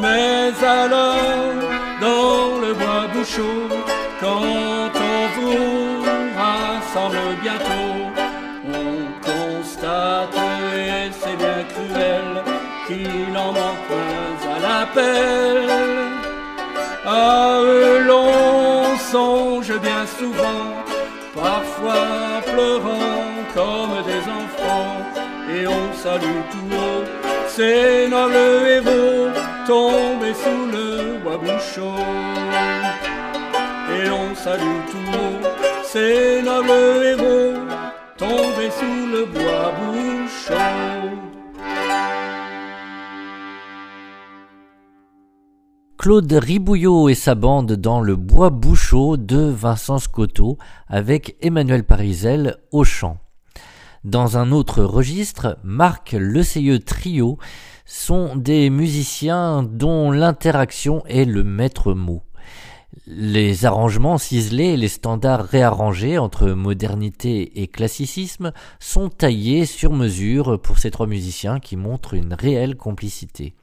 Mais 0.00 0.52
alors, 0.64 1.54
dans 2.00 2.58
le 2.60 2.74
bois 2.74 3.06
bouchot, 3.12 3.68
quand 4.20 4.85
qu'il 12.86 13.36
en 13.36 13.52
manque 13.52 13.92
à 14.54 14.58
l'appel. 14.60 15.68
À 17.04 17.60
eux 17.60 18.04
l'on 18.06 18.96
songe 19.12 19.72
bien 19.80 20.04
souvent, 20.18 20.68
parfois 21.34 22.42
pleurant 22.52 23.26
comme 23.54 24.02
des 24.10 24.22
enfants, 24.40 24.96
et 25.54 25.66
on 25.66 25.92
salue 25.94 26.42
tout 26.50 26.74
haut 26.74 27.04
ces 27.48 28.08
nobles 28.08 28.68
héros 28.68 29.30
tombés 29.66 30.34
sous 30.34 30.66
le 30.76 31.18
bois 31.22 31.38
bouchon. 31.38 31.94
Et 33.96 34.10
on 34.10 34.34
salue 34.34 34.80
tout 34.90 35.10
haut 35.12 35.46
ces 35.84 36.42
nobles 36.42 37.04
héros 37.04 37.54
tombés 38.18 38.70
sous 38.78 39.06
le 39.12 39.24
bois 39.26 39.72
bouchon. 39.78 41.25
Claude 46.06 46.32
Ribouillot 46.32 47.08
et 47.08 47.16
sa 47.16 47.34
bande 47.34 47.72
dans 47.72 48.00
le 48.00 48.14
bois 48.14 48.50
bouchot 48.50 49.16
de 49.16 49.38
Vincent 49.38 49.98
Scotto 49.98 50.56
avec 50.86 51.34
Emmanuel 51.40 51.82
Parisel 51.82 52.58
au 52.70 52.84
chant. 52.84 53.18
Dans 54.04 54.38
un 54.38 54.52
autre 54.52 54.84
registre, 54.84 55.58
Marc 55.64 56.12
Le 56.12 56.78
Trio 56.78 57.38
sont 57.86 58.36
des 58.36 58.70
musiciens 58.70 59.64
dont 59.64 60.12
l'interaction 60.12 61.04
est 61.06 61.24
le 61.24 61.42
maître 61.42 61.92
mot. 61.92 62.22
Les 63.08 63.64
arrangements 63.64 64.16
ciselés 64.16 64.74
et 64.74 64.76
les 64.76 64.86
standards 64.86 65.44
réarrangés 65.44 66.18
entre 66.18 66.50
modernité 66.50 67.60
et 67.60 67.66
classicisme 67.66 68.52
sont 68.78 69.08
taillés 69.08 69.66
sur 69.66 69.92
mesure 69.92 70.62
pour 70.62 70.78
ces 70.78 70.92
trois 70.92 71.08
musiciens 71.08 71.58
qui 71.58 71.74
montrent 71.74 72.14
une 72.14 72.32
réelle 72.32 72.76
complicité 72.76 73.56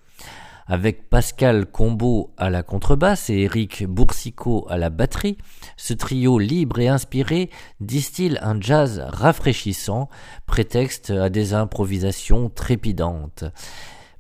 avec 0.68 1.10
Pascal 1.10 1.66
Combeau 1.66 2.32
à 2.38 2.50
la 2.50 2.64
contrebasse 2.64 3.30
et 3.30 3.42
Eric 3.42 3.86
Boursicot 3.86 4.66
à 4.70 4.78
la 4.78 4.90
batterie, 4.90 5.38
ce 5.78 5.94
trio 5.94 6.40
libre 6.40 6.80
et 6.80 6.88
inspiré 6.88 7.50
distille 7.80 8.40
un 8.42 8.60
jazz 8.60 9.04
rafraîchissant, 9.08 10.10
prétexte 10.46 11.10
à 11.12 11.30
des 11.30 11.54
improvisations 11.54 12.50
trépidantes. 12.50 13.46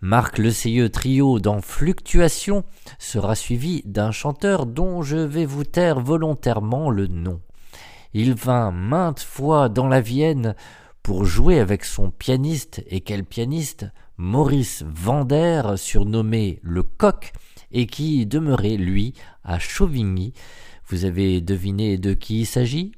Marc 0.01 0.38
Le 0.38 0.89
Trio 0.89 1.39
dans 1.39 1.62
Fluctuation 1.62 2.65
sera 3.00 3.35
suivi 3.35 3.83
d'un 3.85 4.12
chanteur 4.12 4.65
dont 4.65 5.01
je 5.01 5.15
vais 5.15 5.45
vous 5.45 5.63
taire 5.63 6.01
volontairement 6.01 6.89
le 6.89 7.07
nom. 7.07 7.39
Il 8.13 8.33
vint 8.33 8.71
maintes 8.71 9.21
fois 9.21 9.69
dans 9.69 9.88
la 9.88 10.01
Vienne 10.01 10.55
pour 11.03 11.24
jouer 11.24 11.59
avec 11.59 11.85
son 11.85 12.11
pianiste, 12.11 12.83
et 12.87 13.00
quel 13.00 13.24
pianiste, 13.24 13.85
Maurice 14.17 14.83
Vander, 14.87 15.63
surnommé 15.75 16.59
le 16.61 16.83
Coq, 16.83 17.31
et 17.71 17.87
qui 17.87 18.25
demeurait, 18.25 18.77
lui, 18.77 19.13
à 19.43 19.57
Chauvigny. 19.57 20.33
Vous 20.87 21.05
avez 21.05 21.41
deviné 21.41 21.97
de 21.97 22.13
qui 22.13 22.41
il 22.41 22.45
s'agit? 22.45 22.91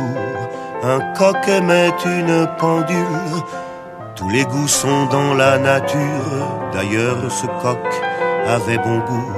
Un 0.00 1.00
coq 1.16 1.36
aimait 1.48 1.92
une 2.04 2.46
pendule. 2.58 3.42
Tous 4.14 4.28
les 4.28 4.44
goûts 4.44 4.68
sont 4.68 5.06
dans 5.06 5.34
la 5.34 5.58
nature, 5.58 6.36
d'ailleurs 6.72 7.30
ce 7.30 7.46
coq 7.62 7.78
avait 8.46 8.78
bon 8.78 8.98
goût, 8.98 9.32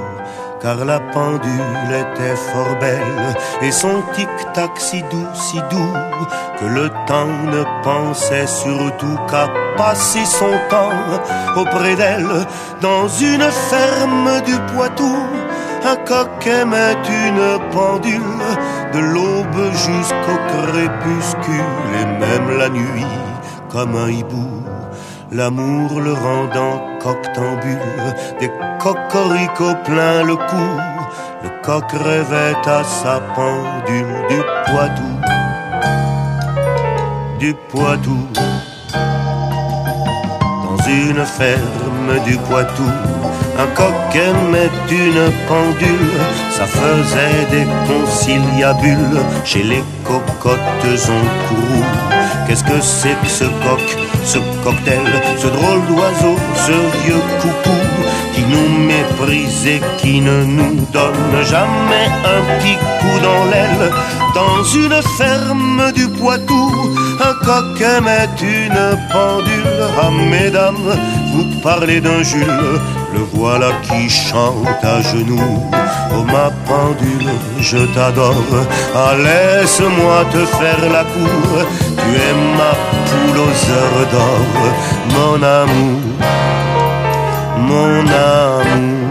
car 0.61 0.83
la 0.83 0.99
pendule 0.99 1.91
était 1.91 2.35
fort 2.35 2.75
belle, 2.79 3.35
et 3.61 3.71
son 3.71 4.01
tic-tac 4.13 4.71
si 4.77 5.01
doux, 5.03 5.27
si 5.33 5.57
doux, 5.71 5.93
que 6.59 6.65
le 6.65 6.89
temps 7.07 7.37
ne 7.45 7.63
pensait 7.83 8.47
surtout 8.47 9.17
qu'à 9.29 9.47
passer 9.77 10.25
son 10.25 10.51
temps 10.69 10.91
auprès 11.55 11.95
d'elle, 11.95 12.45
dans 12.81 13.07
une 13.07 13.49
ferme 13.69 14.41
du 14.45 14.57
Poitou 14.73 15.15
un 15.85 15.95
coq 15.97 16.47
aimait 16.47 16.97
une 17.09 17.59
pendule 17.71 18.43
de 18.93 18.99
l'aube 18.99 19.71
jusqu'au 19.71 20.37
crépuscule 20.49 21.91
et 22.01 22.05
même 22.19 22.57
la 22.57 22.69
nuit 22.69 23.05
comme 23.69 23.95
un 23.95 24.09
hibou. 24.09 24.63
L'amour 25.31 25.99
le 26.01 26.13
rendant 26.13 26.81
coctambule, 26.99 27.77
des 28.39 28.49
cocoricots 28.79 29.83
plein 29.83 30.23
le 30.23 30.35
cou, 30.35 30.67
le 31.43 31.49
coq 31.61 31.91
rêvait 31.91 32.55
à 32.65 32.83
sa 32.83 33.19
pendule 33.35 34.15
du 34.29 34.41
Poitou, 34.65 35.11
du 37.39 37.53
Poitou. 37.69 38.27
Dans 40.63 40.83
une 40.87 41.25
ferme 41.25 42.23
du 42.25 42.37
Poitou, 42.37 42.89
un 43.57 43.67
coq 43.67 43.93
aimait 44.15 44.69
une 44.91 45.31
pendule, 45.47 46.11
ça 46.51 46.65
faisait 46.65 47.45
des 47.51 47.67
conciliabules 47.87 49.21
chez 49.43 49.63
les 49.63 49.83
cocottes 50.03 50.59
en 51.15 51.47
courroux. 51.47 51.85
Qu'est-ce 52.47 52.63
que 52.63 52.79
c'est 52.81 53.15
que 53.21 53.27
ce 53.27 53.45
coq, 53.45 53.85
ce 54.23 54.37
cocktail, 54.63 54.99
ce 55.37 55.47
drôle 55.47 55.85
d'oiseau, 55.87 56.35
ce 56.67 56.71
vieux 57.03 57.23
coucou 57.41 57.77
qui 58.33 58.41
nous 58.41 58.69
méprise 58.85 59.65
et 59.65 59.81
qui 59.97 60.19
ne 60.21 60.43
nous 60.43 60.85
donne 60.91 61.43
jamais 61.43 62.07
un 62.33 62.59
petit 62.59 62.77
coup 62.99 63.19
dans 63.23 63.45
l'aile? 63.51 63.91
Dans 64.35 64.63
une 64.65 65.01
ferme 65.17 65.91
du 65.93 66.09
Poitou, 66.09 66.71
un 67.21 67.45
coq 67.45 67.81
aimait 67.81 68.27
une 68.41 68.97
pendule. 69.11 69.81
Ah 70.01 70.11
mesdames, 70.29 70.97
vous 71.33 71.61
parlez 71.61 72.01
d'un 72.01 72.21
Jules 72.21 72.81
le 73.15 73.23
voilà 73.33 73.69
qui 73.83 74.09
chante 74.09 74.83
à 74.83 75.01
genoux. 75.01 75.61
Oh 76.13 76.23
ma 76.33 76.47
pendule, 76.67 77.31
je 77.59 77.81
t'adore. 77.93 78.51
Ah, 78.95 79.13
laisse-moi 79.25 80.17
te 80.33 80.41
faire 80.57 80.83
la 80.95 81.03
cour. 81.13 81.51
Tu 81.99 82.09
es 82.27 82.33
ma 82.59 82.73
poule 83.07 83.39
aux 83.47 83.59
heures 83.73 84.05
d'or, 84.13 84.45
mon 85.15 85.37
amour, 85.61 86.01
mon 87.69 88.01
amour. 88.01 89.04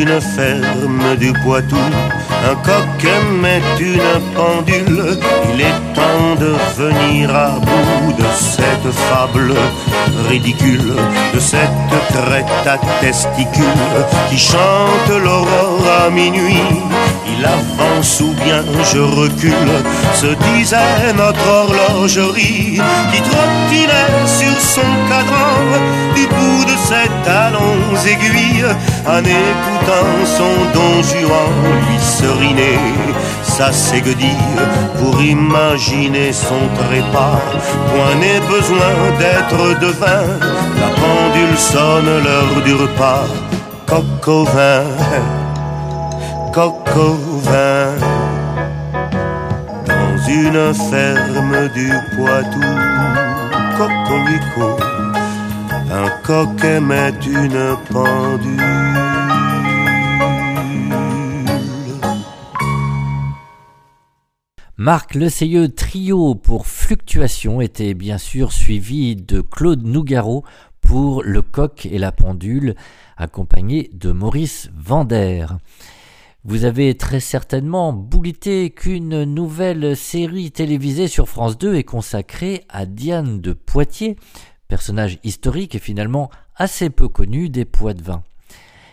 Une 0.00 0.20
ferme 0.20 1.16
du 1.18 1.32
Poitou, 1.32 1.76
un 2.50 2.54
coq 2.56 3.04
aimait 3.04 3.62
une 3.80 4.20
pendule. 4.34 5.18
Il 5.52 5.60
est 5.60 5.80
temps 5.94 6.34
de 6.38 6.52
venir 6.76 7.34
à 7.34 7.58
bout 7.58 8.12
de 8.12 8.24
cette 8.38 8.92
fable 8.92 9.54
ridicule, 10.28 10.92
de 11.34 11.40
cette 11.40 11.94
crête 12.10 12.66
à 12.66 12.78
testicules 13.00 13.64
qui 14.28 14.38
chante 14.38 15.10
l'aurore 15.24 15.86
à 16.04 16.10
minuit. 16.10 16.62
Il 17.38 17.44
avance 17.44 18.20
ou 18.20 18.32
bien 18.44 18.62
je 18.92 18.98
recule, 18.98 19.74
se 20.14 20.26
disait 20.26 21.12
notre 21.16 21.46
horlogerie 21.46 22.80
qui 23.12 23.20
trottinait 23.20 24.26
sur 24.26 24.58
son 24.60 24.90
cadran 25.08 25.60
du 26.14 26.26
bout 26.26 26.64
de 26.64 26.76
ses 26.88 27.08
talons 27.24 27.96
aiguilles 28.06 28.64
en 29.06 29.18
écoutant 29.18 30.24
son 30.24 30.54
don 30.72 31.02
Juan 31.02 31.52
lui 31.88 31.98
seriner 32.00 32.78
sa 33.42 33.72
séguedille 33.72 34.60
pour 34.98 35.20
imaginer 35.22 36.32
son 36.32 36.62
trépas. 36.74 37.40
Point 37.88 38.16
n'est 38.20 38.40
besoin 38.48 38.94
d'être 39.18 39.80
devin, 39.80 40.26
la 40.80 40.88
pendule 41.00 41.58
sonne 41.58 42.22
l'heure 42.24 42.62
du 42.64 42.74
repas. 42.74 43.24
Coq 43.86 44.26
au 44.26 44.44
vin, 44.44 44.82
coq 46.56 46.88
au 46.96 47.16
vin, 47.40 47.94
dans 49.86 50.16
une 50.26 50.72
ferme 50.72 51.68
du 51.74 51.90
Poitou, 52.16 52.62
un 55.92 56.08
coq 56.24 56.64
aimait 56.64 57.12
une 57.26 57.76
pendule. 57.92 58.62
Marc 64.78 65.14
Le 65.14 65.66
Trio 65.68 66.36
pour 66.36 66.66
Fluctuation 66.66 67.60
était 67.60 67.92
bien 67.92 68.16
sûr 68.16 68.50
suivi 68.52 69.14
de 69.14 69.42
Claude 69.42 69.84
Nougaro 69.84 70.42
pour 70.80 71.22
Le 71.22 71.42
Coq 71.42 71.84
et 71.84 71.98
la 71.98 72.12
Pendule, 72.12 72.76
accompagné 73.18 73.90
de 73.92 74.10
Maurice 74.10 74.70
Vander. 74.74 75.48
Vous 76.48 76.64
avez 76.64 76.96
très 76.96 77.18
certainement 77.18 77.92
boulité 77.92 78.70
qu'une 78.70 79.24
nouvelle 79.24 79.96
série 79.96 80.52
télévisée 80.52 81.08
sur 81.08 81.28
France 81.28 81.58
2 81.58 81.74
est 81.74 81.82
consacrée 81.82 82.62
à 82.68 82.86
Diane 82.86 83.40
de 83.40 83.52
Poitiers, 83.52 84.14
personnage 84.68 85.18
historique 85.24 85.74
et 85.74 85.80
finalement 85.80 86.30
assez 86.54 86.88
peu 86.88 87.08
connu 87.08 87.48
des 87.48 87.64
Poitvins. 87.64 88.22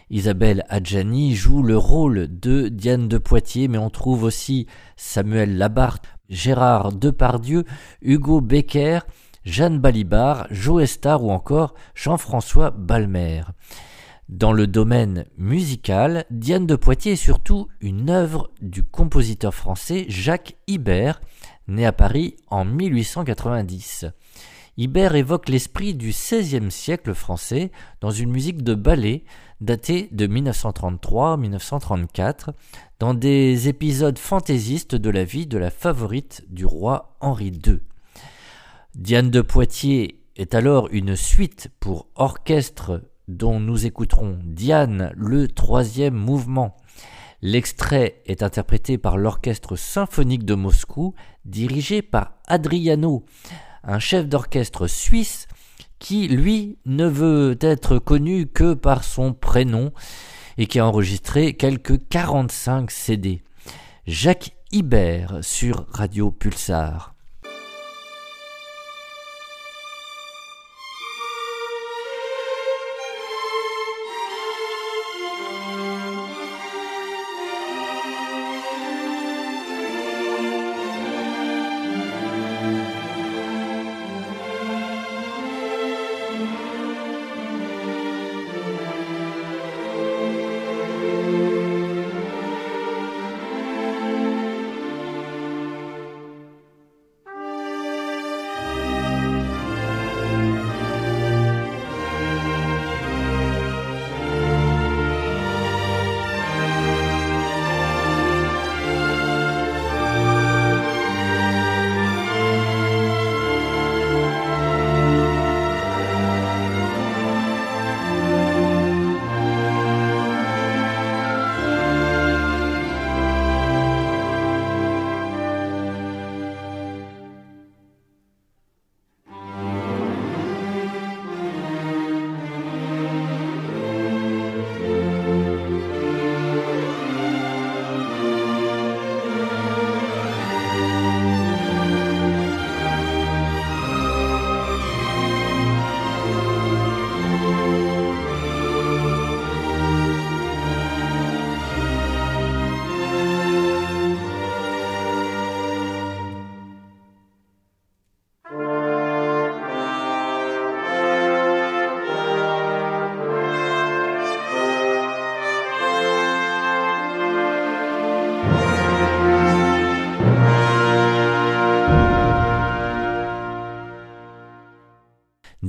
Isabelle 0.09 0.65
Adjani 0.67 1.35
joue 1.35 1.61
le 1.61 1.77
rôle 1.77 2.27
de 2.27 2.69
Diane 2.69 3.07
de 3.07 3.19
Poitiers, 3.19 3.67
mais 3.67 3.77
on 3.77 3.91
trouve 3.91 4.23
aussi 4.23 4.65
Samuel 4.97 5.55
Labarthe, 5.55 6.07
Gérard 6.29 6.91
Depardieu, 6.91 7.65
Hugo 8.01 8.41
Becker, 8.41 9.01
Jeanne 9.45 9.77
Balibar, 9.77 10.47
Joe 10.49 10.89
Star 10.89 11.23
ou 11.23 11.29
encore 11.29 11.75
Jean-François 11.93 12.71
Balmer. 12.71 13.43
Dans 14.29 14.53
le 14.53 14.67
domaine 14.67 15.25
musical, 15.37 16.23
Diane 16.31 16.65
de 16.65 16.77
Poitiers 16.77 17.11
est 17.13 17.17
surtout 17.17 17.67
une 17.81 18.09
œuvre 18.09 18.51
du 18.61 18.81
compositeur 18.81 19.53
français 19.53 20.05
Jacques 20.07 20.55
Ibert, 20.67 21.19
né 21.67 21.85
à 21.85 21.91
Paris 21.91 22.37
en 22.47 22.63
1890. 22.63 24.05
Ibert 24.77 25.15
évoque 25.15 25.49
l'esprit 25.49 25.93
du 25.93 26.09
XVIe 26.09 26.71
siècle 26.71 27.13
français 27.13 27.69
dans 27.99 28.11
une 28.11 28.31
musique 28.31 28.63
de 28.63 28.75
ballet 28.75 29.25
daté 29.61 30.07
de 30.11 30.25
1933-1934, 30.25 32.51
dans 32.99 33.13
des 33.13 33.67
épisodes 33.67 34.17
fantaisistes 34.17 34.95
de 34.95 35.09
la 35.09 35.25
vie 35.25 35.47
de 35.47 35.57
la 35.57 35.69
favorite 35.69 36.45
du 36.49 36.65
roi 36.65 37.17
Henri 37.19 37.51
II. 37.65 37.81
Diane 38.95 39.29
de 39.29 39.41
Poitiers 39.41 40.21
est 40.37 40.55
alors 40.55 40.87
une 40.91 41.15
suite 41.15 41.69
pour 41.79 42.07
orchestre 42.15 43.01
dont 43.27 43.59
nous 43.59 43.85
écouterons 43.85 44.39
Diane, 44.43 45.11
le 45.15 45.47
troisième 45.47 46.15
mouvement. 46.15 46.77
L'extrait 47.41 48.21
est 48.25 48.41
interprété 48.41 48.97
par 48.97 49.17
l'Orchestre 49.17 49.75
symphonique 49.75 50.45
de 50.45 50.55
Moscou, 50.55 51.13
dirigé 51.45 52.01
par 52.01 52.35
Adriano, 52.47 53.25
un 53.83 53.99
chef 53.99 54.27
d'orchestre 54.27 54.87
suisse 54.87 55.47
qui, 55.99 56.27
lui, 56.27 56.77
ne 56.85 57.05
veut 57.05 57.57
être 57.61 57.97
connu 57.97 58.47
que 58.47 58.73
par 58.73 59.03
son 59.03 59.33
prénom 59.33 59.91
et 60.57 60.67
qui 60.67 60.79
a 60.79 60.87
enregistré 60.87 61.53
quelques 61.53 62.07
45 62.07 62.91
CD. 62.91 63.41
Jacques 64.05 64.55
Ibert 64.71 65.39
sur 65.41 65.85
Radio 65.91 66.31
Pulsar. 66.31 67.12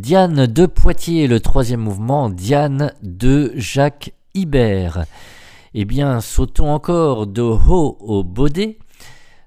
Diane 0.04 0.46
de 0.46 0.66
Poitiers, 0.66 1.26
le 1.26 1.40
troisième 1.40 1.80
mouvement, 1.80 2.28
Diane 2.28 2.92
de 3.02 3.52
Jacques 3.56 4.12
Ibert. 4.34 5.06
Eh 5.72 5.86
bien, 5.86 6.20
sautons 6.20 6.74
encore 6.74 7.26
de 7.26 7.40
haut 7.40 7.96
au 8.00 8.22
baudet. 8.22 8.76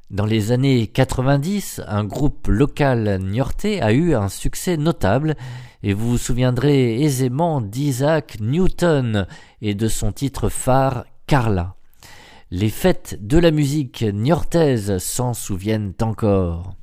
Dans 0.10 0.26
les 0.26 0.52
années 0.52 0.88
90, 0.88 1.82
un 1.88 2.04
groupe 2.06 2.48
local 2.48 3.20
niortais 3.22 3.82
a 3.82 3.92
eu 3.92 4.16
un 4.16 4.30
succès 4.30 4.78
notable 4.78 5.36
et 5.84 5.94
vous 5.94 6.10
vous 6.10 6.18
souviendrez 6.18 7.04
aisément 7.04 7.62
d'Isaac 7.62 8.40
Newton 8.42 9.28
et 9.62 9.76
de 9.76 9.88
son 9.88 10.12
titre 10.12 10.50
phare 10.50 11.06
Carla. 11.28 11.76
Les 12.50 12.72
fêtes 12.72 13.20
de 13.22 13.38
la 13.38 13.52
musique 13.52 14.02
niortaise 14.02 14.98
s'en 14.98 15.36
souviennent 15.36 15.94
encore. 16.02 16.77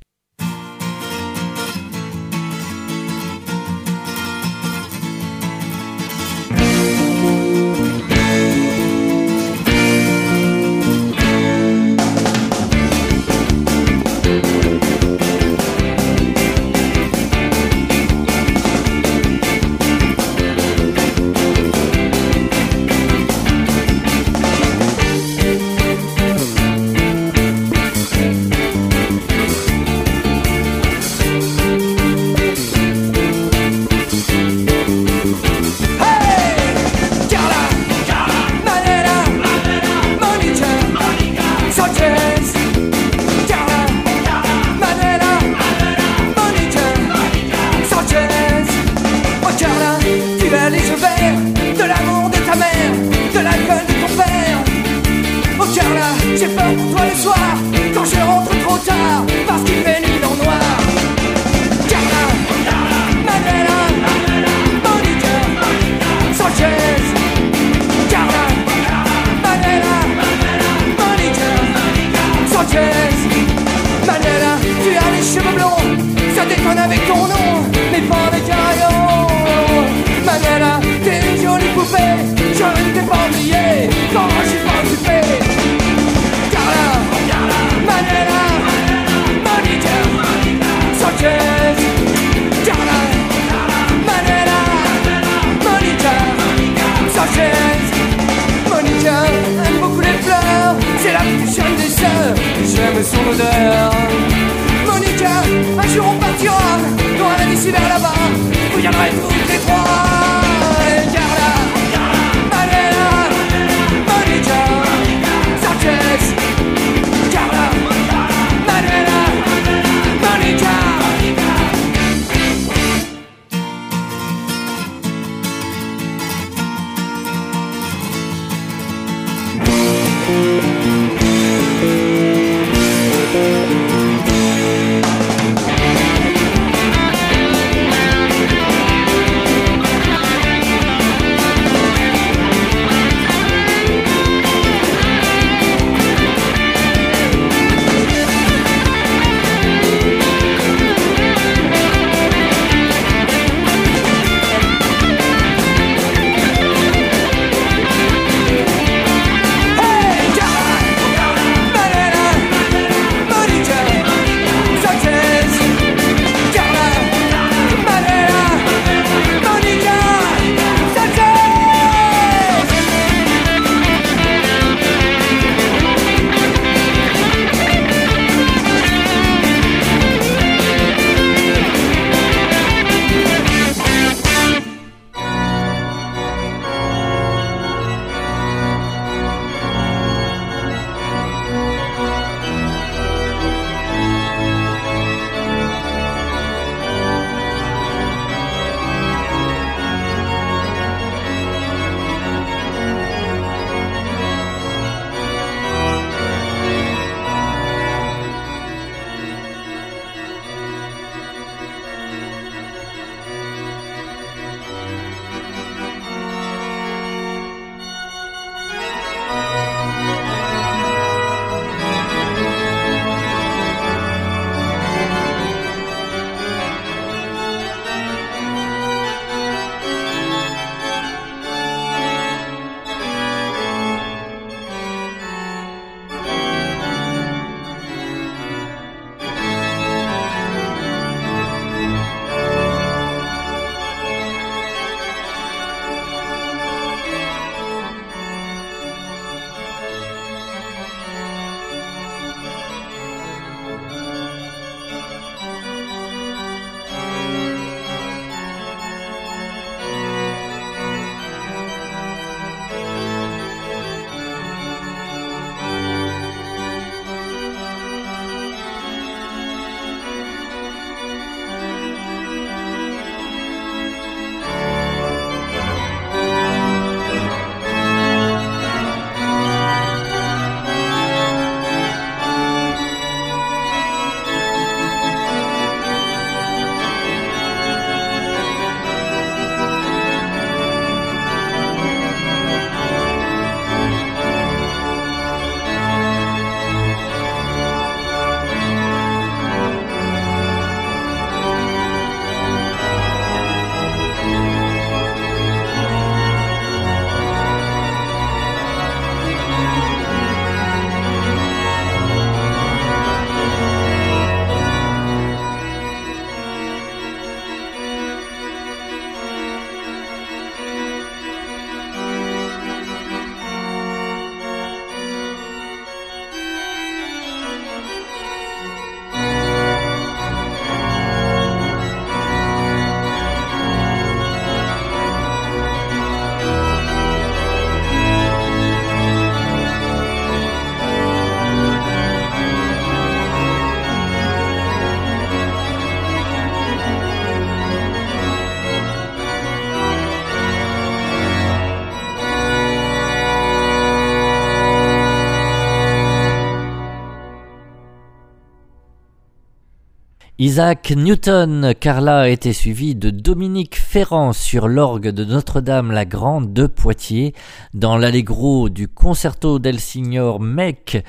Isaac 360.45 360.93
Newton, 360.95 361.73
Carla 361.79 362.19
a 362.19 362.27
été 362.27 362.53
suivi 362.53 362.93
de 362.93 363.09
Dominique 363.09 363.77
Ferrand 363.77 364.31
sur 364.31 364.67
l'orgue 364.67 365.09
de 365.09 365.25
Notre-Dame-la-Grande 365.25 366.53
de 366.53 366.67
Poitiers, 366.67 367.33
dans 367.73 367.97
l'allegro 367.97 368.69
du 368.69 368.87
concerto 368.87 369.57
del 369.57 369.79
Signor 369.79 370.39
Mec 370.39 371.03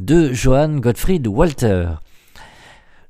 de 0.00 0.32
Johann 0.32 0.80
Gottfried 0.80 1.28
Walter. 1.28 2.00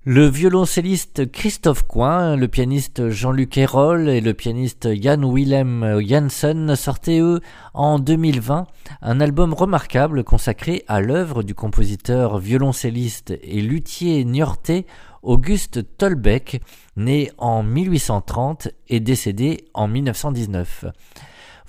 Le 0.04 0.26
violoncelliste 0.26 1.30
Christophe 1.30 1.82
Coin, 1.84 2.36
le 2.36 2.48
pianiste 2.48 3.08
Jean-Luc 3.08 3.56
Herold 3.56 4.08
et 4.08 4.20
le 4.20 4.34
pianiste 4.34 4.88
Jan 5.00 5.30
Willem 5.30 6.00
Janssen 6.00 6.74
sortaient 6.74 7.20
eux 7.20 7.40
en 7.74 7.98
2020 7.98 8.66
un 9.02 9.20
album 9.20 9.54
remarquable 9.54 10.24
consacré 10.24 10.84
à 10.88 11.02
l'œuvre 11.02 11.42
du 11.42 11.54
compositeur 11.54 12.38
violoncelliste 12.38 13.34
et 13.42 13.60
luthier 13.60 14.24
niortais 14.24 14.86
Auguste 15.22 15.96
Tolbeck, 15.96 16.62
né 16.96 17.30
en 17.38 17.62
1830 17.62 18.68
et 18.88 19.00
décédé 19.00 19.64
en 19.74 19.88
1919. 19.88 20.86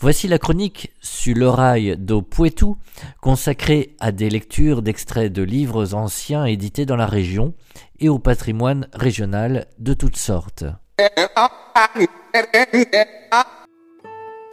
Voici 0.02 0.28
la 0.28 0.40
chronique 0.40 0.92
Sur 1.00 1.36
l'oreille 1.38 1.96
do 1.96 2.24
Poitou, 2.24 2.78
consacrée 3.22 3.96
à 4.00 4.12
des 4.12 4.32
lectures 4.32 4.82
d'extraits 4.82 5.32
de 5.32 5.44
livres 5.44 5.94
anciens 5.94 6.46
édités 6.46 6.88
dans 6.88 6.96
la 6.96 7.06
région 7.06 7.54
et 8.00 8.10
au 8.10 8.18
patrimoine 8.18 8.88
régional 8.94 9.68
de 9.78 9.94
toutes 9.94 10.18
sortes. 10.18 10.64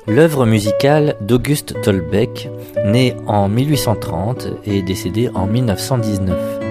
L'œuvre 0.07 0.44
musicale 0.44 1.16
d'Auguste 1.22 1.80
Tolbeck, 1.80 2.51
né 2.84 3.14
en 3.26 3.49
1830 3.49 4.49
et 4.64 4.82
décédé 4.82 5.30
en 5.34 5.46
1919. 5.46 6.68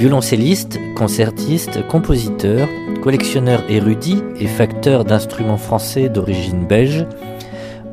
Violoncelliste, 0.00 0.80
concertiste, 0.96 1.86
compositeur, 1.86 2.70
collectionneur 3.02 3.62
érudit 3.68 4.22
et 4.36 4.46
facteur 4.46 5.04
d'instruments 5.04 5.58
français 5.58 6.08
d'origine 6.08 6.66
belge, 6.66 7.04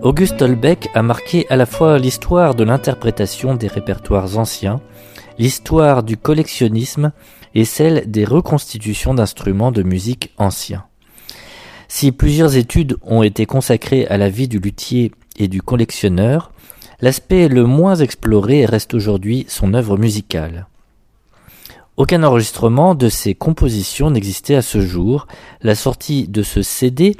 Auguste 0.02 0.42
Holbeck 0.42 0.88
a 0.94 1.02
marqué 1.02 1.46
à 1.50 1.58
la 1.58 1.66
fois 1.66 2.00
l'histoire 2.00 2.56
de 2.56 2.64
l'interprétation 2.64 3.56
des 3.56 3.68
répertoires 3.68 4.38
anciens, 4.38 4.80
l'histoire 5.38 6.02
du 6.02 6.16
collectionnisme 6.16 7.12
et 7.54 7.66
celle 7.66 8.10
des 8.10 8.24
reconstitutions 8.24 9.14
d'instruments 9.14 9.74
de 9.74 9.84
musique 9.84 10.34
anciens. 10.38 10.86
Si 11.90 12.14
plusieurs 12.14 12.56
études 12.56 12.96
ont 13.02 13.22
été 13.22 13.46
consacrées 13.46 14.08
à 14.08 14.16
la 14.16 14.30
vie 14.30 14.48
du 14.48 14.60
luthier 14.60 15.12
et 15.38 15.50
du 15.50 15.62
collectionneur, 15.62 16.54
l'aspect 17.02 17.50
le 17.50 17.66
moins 17.66 17.96
exploré 17.96 18.66
reste 18.66 18.94
aujourd'hui 18.94 19.46
son 19.50 19.74
œuvre 19.74 19.98
musicale. 19.98 20.68
Aucun 21.98 22.22
enregistrement 22.22 22.94
de 22.94 23.10
ces 23.10 23.34
compositions 23.34 24.12
n'existait 24.12 24.54
à 24.54 24.62
ce 24.62 24.82
jour. 24.82 25.26
La 25.64 25.74
sortie 25.74 26.28
de 26.28 26.44
ce 26.44 26.62
CD 26.62 27.18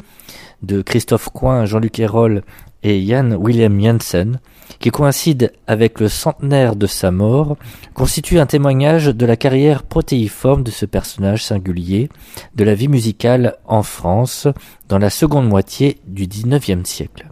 de 0.62 0.84
Christophe 0.84 1.30
Coin, 1.30 1.66
Jean-Luc 1.66 2.00
Ayroll 2.00 2.44
et 2.84 3.04
Jan 3.04 3.32
William 3.32 3.82
Janssen, 3.82 4.40
qui 4.78 4.92
coïncide 4.92 5.52
avec 5.66 6.00
le 6.00 6.10
centenaire 6.10 6.76
de 6.76 6.86
sa 6.86 7.10
mort, 7.10 7.58
constitue 7.96 8.38
un 8.38 8.46
témoignage 8.46 9.08
de 9.08 9.26
la 9.26 9.36
carrière 9.36 9.82
protéiforme 9.82 10.62
de 10.62 10.70
ce 10.70 10.86
personnage 10.86 11.44
singulier, 11.44 12.10
de 12.54 12.64
la 12.64 12.76
vie 12.76 12.88
musicale 12.88 13.56
en 13.66 13.82
France 13.82 14.48
dans 14.90 15.00
la 15.00 15.10
seconde 15.10 15.50
moitié 15.50 15.98
du 16.06 16.28
XIXe 16.28 16.88
siècle. 16.88 17.27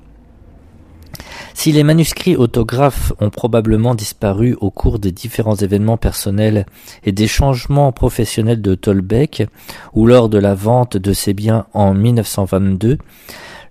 Si 1.53 1.71
les 1.71 1.83
manuscrits 1.83 2.35
autographes 2.35 3.13
ont 3.19 3.29
probablement 3.29 3.95
disparu 3.95 4.55
au 4.61 4.69
cours 4.69 4.99
des 4.99 5.11
différents 5.11 5.55
événements 5.55 5.97
personnels 5.97 6.65
et 7.03 7.11
des 7.11 7.27
changements 7.27 7.91
professionnels 7.91 8.61
de 8.61 8.75
Tolbeck, 8.75 9.47
ou 9.93 10.05
lors 10.05 10.29
de 10.29 10.37
la 10.37 10.53
vente 10.53 10.97
de 10.97 11.13
ses 11.13 11.33
biens 11.33 11.65
en 11.73 11.93
1922, 11.93 12.97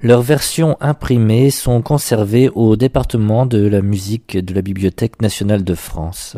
leurs 0.02 0.22
versions 0.22 0.76
imprimées 0.80 1.50
sont 1.50 1.80
conservées 1.82 2.50
au 2.54 2.76
département 2.76 3.46
de 3.46 3.66
la 3.66 3.80
musique 3.80 4.36
de 4.36 4.54
la 4.54 4.62
Bibliothèque 4.62 5.22
nationale 5.22 5.64
de 5.64 5.74
France. 5.74 6.36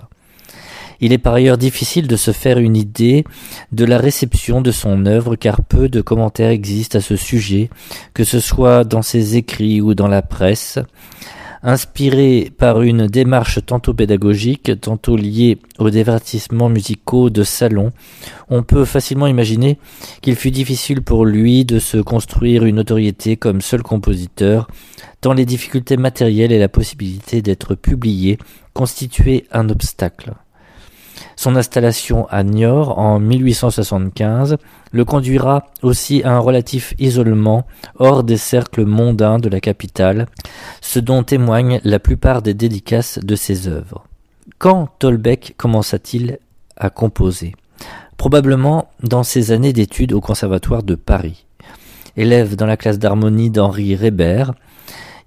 Il 1.01 1.12
est 1.12 1.18
par 1.18 1.34
ailleurs 1.34 1.59
difficile 1.59 2.07
de 2.07 2.16
se 2.16 2.30
faire 2.32 2.59
une 2.59 2.76
idée 2.76 3.24
de 3.72 3.84
la 3.84 3.99
réception 3.99 4.61
de 4.61 4.70
son 4.70 5.07
œuvre 5.07 5.36
car 5.36 5.62
peu 5.62 5.88
de 5.88 6.01
commentaires 6.01 6.51
existent 6.51 6.99
à 6.99 7.03
ce 7.03 7.16
sujet, 7.16 7.70
que 8.14 8.24
ce 8.24 8.40
soit 8.40 8.84
dans 8.84 9.03
ses 9.03 9.36
écrits 9.36 9.80
ou 9.80 9.94
dans 9.94 10.09
la 10.09 10.22
presse. 10.22 10.78
Inspiré 11.62 12.53
par 12.57 12.82
une 12.82 13.09
démarche 13.09 13.59
tantôt 13.64 13.92
pédagogique, 13.92 14.80
tantôt 14.80 15.16
liée 15.16 15.59
aux 15.78 15.90
divertissements 15.90 16.68
musicaux 16.68 17.28
de 17.28 17.42
salon, 17.42 17.90
on 18.49 18.62
peut 18.62 18.84
facilement 18.84 19.26
imaginer 19.26 19.78
qu'il 20.22 20.36
fut 20.36 20.53
difficile 20.53 21.03
pour 21.03 21.24
lui 21.24 21.64
de 21.64 21.80
se 21.80 21.97
construire 21.97 22.64
une 22.64 22.76
notoriété 22.76 23.36
comme 23.36 23.62
seul 23.62 23.82
compositeur, 23.82 24.68
tant 25.20 25.32
les 25.32 25.44
difficultés 25.44 25.97
matérielles 25.97 26.53
et 26.53 26.59
la 26.61 26.68
possibilité 26.68 27.42
d'être 27.42 27.74
publié 27.74 28.38
constituaient 28.72 29.44
un 29.51 29.68
obstacle. 29.68 30.34
Son 31.37 31.55
installation 31.55 32.26
à 32.30 32.43
Niort 32.43 32.99
en 32.99 33.20
1875 33.20 34.57
le 34.91 35.05
conduira 35.05 35.66
aussi 35.82 36.22
à 36.22 36.32
un 36.32 36.39
relatif 36.39 36.95
isolement 36.99 37.66
hors 37.99 38.24
des 38.24 38.39
cercles 38.39 38.87
mondains 38.87 39.39
de 39.39 39.51
la 39.51 39.61
capitale, 39.61 40.26
ce 40.80 40.99
dont 40.99 41.22
témoignent 41.22 41.80
la 41.84 41.99
plupart 41.99 42.41
des 42.41 42.55
dédicaces 42.55 43.18
de 43.22 43.37
ses 43.37 43.68
œuvres. 43.68 44.07
Quand 44.59 44.89
Tolbeck 44.99 45.55
commença-t-il 45.59 46.39
à 46.78 46.89
composer? 46.89 47.55
Probablement 48.16 48.89
dans 49.03 49.22
ses 49.22 49.53
années 49.53 49.74
d'études 49.74 50.14
au 50.14 50.22
Conservatoire 50.22 50.82
de 50.82 50.95
Paris. 50.95 51.45
Élève 52.16 52.57
dans 52.57 52.64
la 52.64 52.78
classe 52.78 52.99
d'harmonie 52.99 53.51
d'Henri 53.51 53.95
Reber, 53.95 54.53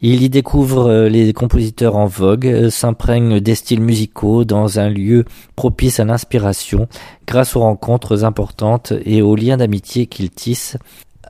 il 0.01 0.23
y 0.23 0.29
découvre 0.29 0.89
euh, 0.89 1.09
les 1.09 1.33
compositeurs 1.33 1.97
en 1.97 2.05
vogue, 2.05 2.47
euh, 2.47 2.69
s'imprègne 2.69 3.39
des 3.39 3.55
styles 3.55 3.81
musicaux 3.81 4.45
dans 4.45 4.79
un 4.79 4.89
lieu 4.89 5.25
propice 5.55 5.99
à 5.99 6.05
l'inspiration 6.05 6.87
grâce 7.27 7.55
aux 7.55 7.61
rencontres 7.61 8.23
importantes 8.23 8.93
et 9.03 9.21
aux 9.21 9.35
liens 9.35 9.57
d'amitié 9.57 10.07
qu'il 10.07 10.29
tisse 10.29 10.77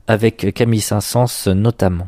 avec 0.07 0.53
Camille 0.53 0.81
Saint-Saëns 0.81 1.53
notamment. 1.53 2.07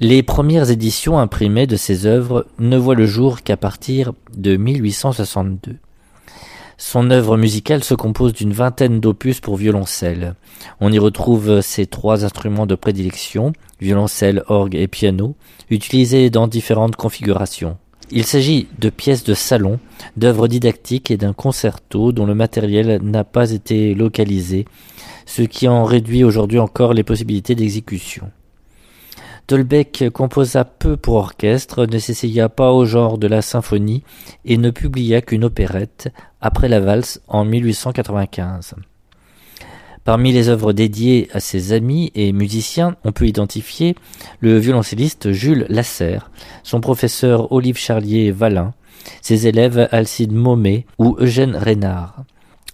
Les 0.00 0.22
premières 0.22 0.70
éditions 0.70 1.18
imprimées 1.18 1.66
de 1.66 1.76
ses 1.76 2.06
œuvres 2.06 2.46
ne 2.58 2.76
voient 2.76 2.94
le 2.94 3.06
jour 3.06 3.42
qu'à 3.42 3.56
partir 3.56 4.12
de 4.36 4.56
1862. 4.56 5.76
Son 6.84 7.12
œuvre 7.12 7.36
musicale 7.36 7.84
se 7.84 7.94
compose 7.94 8.32
d'une 8.32 8.52
vingtaine 8.52 8.98
d'opus 8.98 9.38
pour 9.38 9.54
violoncelle. 9.56 10.34
On 10.80 10.92
y 10.92 10.98
retrouve 10.98 11.60
ses 11.60 11.86
trois 11.86 12.24
instruments 12.24 12.66
de 12.66 12.74
prédilection, 12.74 13.52
violoncelle, 13.80 14.42
orgue 14.48 14.74
et 14.74 14.88
piano, 14.88 15.36
utilisés 15.70 16.28
dans 16.28 16.48
différentes 16.48 16.96
configurations. 16.96 17.78
Il 18.10 18.26
s'agit 18.26 18.66
de 18.80 18.90
pièces 18.90 19.22
de 19.22 19.32
salon, 19.32 19.78
d'œuvres 20.16 20.48
didactiques 20.48 21.12
et 21.12 21.16
d'un 21.16 21.32
concerto 21.32 22.10
dont 22.10 22.26
le 22.26 22.34
matériel 22.34 23.00
n'a 23.00 23.22
pas 23.22 23.52
été 23.52 23.94
localisé, 23.94 24.66
ce 25.24 25.42
qui 25.42 25.68
en 25.68 25.84
réduit 25.84 26.24
aujourd'hui 26.24 26.58
encore 26.58 26.94
les 26.94 27.04
possibilités 27.04 27.54
d'exécution. 27.54 28.28
Dolbeck 29.48 30.04
composa 30.12 30.64
peu 30.64 30.96
pour 30.96 31.14
orchestre, 31.14 31.86
ne 31.86 31.98
s'essaya 31.98 32.48
pas 32.48 32.72
au 32.72 32.84
genre 32.84 33.18
de 33.18 33.26
la 33.26 33.42
symphonie 33.42 34.02
et 34.44 34.56
ne 34.56 34.70
publia 34.70 35.20
qu'une 35.20 35.44
opérette, 35.44 36.08
après 36.40 36.68
la 36.68 36.80
valse, 36.80 37.20
en 37.28 37.44
1895. 37.44 38.76
Parmi 40.04 40.32
les 40.32 40.48
œuvres 40.48 40.72
dédiées 40.72 41.28
à 41.32 41.38
ses 41.38 41.72
amis 41.72 42.10
et 42.14 42.32
musiciens, 42.32 42.96
on 43.04 43.12
peut 43.12 43.26
identifier 43.26 43.94
le 44.40 44.58
violoncelliste 44.58 45.32
Jules 45.32 45.66
Lasserre, 45.68 46.30
son 46.64 46.80
professeur 46.80 47.52
Olive 47.52 47.78
Charlier-Valin, 47.78 48.74
ses 49.20 49.46
élèves 49.46 49.88
Alcide 49.92 50.32
Momé 50.32 50.86
ou 50.98 51.16
Eugène 51.20 51.56
Reynard, 51.56 52.24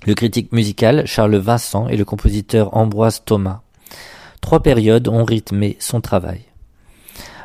le 0.06 0.14
critique 0.14 0.52
musical 0.52 1.06
Charles 1.06 1.36
Vincent 1.36 1.88
et 1.88 1.96
le 1.96 2.04
compositeur 2.04 2.74
Ambroise 2.76 3.22
Thomas. 3.24 3.60
Trois 4.40 4.62
périodes 4.62 5.08
ont 5.08 5.24
rythmé 5.24 5.76
son 5.80 6.00
travail. 6.00 6.47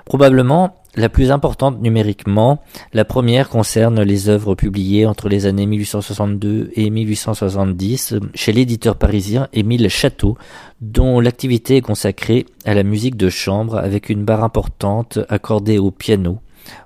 Probablement 0.05 0.75
la 0.95 1.09
plus 1.09 1.31
importante 1.31 1.81
numériquement, 1.81 2.61
la 2.93 3.03
première 3.03 3.49
concerne 3.49 4.01
les 4.03 4.29
œuvres 4.29 4.53
publiées 4.53 5.07
entre 5.07 5.27
les 5.27 5.47
années 5.47 5.65
1862 5.65 6.71
et 6.75 6.89
1870 6.89 8.15
chez 8.35 8.51
l'éditeur 8.51 8.95
parisien 8.95 9.47
Émile 9.53 9.89
Château, 9.89 10.37
dont 10.81 11.19
l'activité 11.19 11.77
est 11.77 11.81
consacrée 11.81 12.45
à 12.65 12.75
la 12.75 12.83
musique 12.83 13.17
de 13.17 13.29
chambre 13.29 13.77
avec 13.77 14.09
une 14.09 14.23
barre 14.23 14.43
importante 14.43 15.17
accordée 15.29 15.79
au 15.79 15.89
piano, 15.89 16.39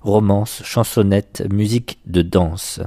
romance, 0.03 0.61
chansonnette, 0.63 1.45
musique 1.51 1.99
de 2.05 2.21
danse. 2.21 2.79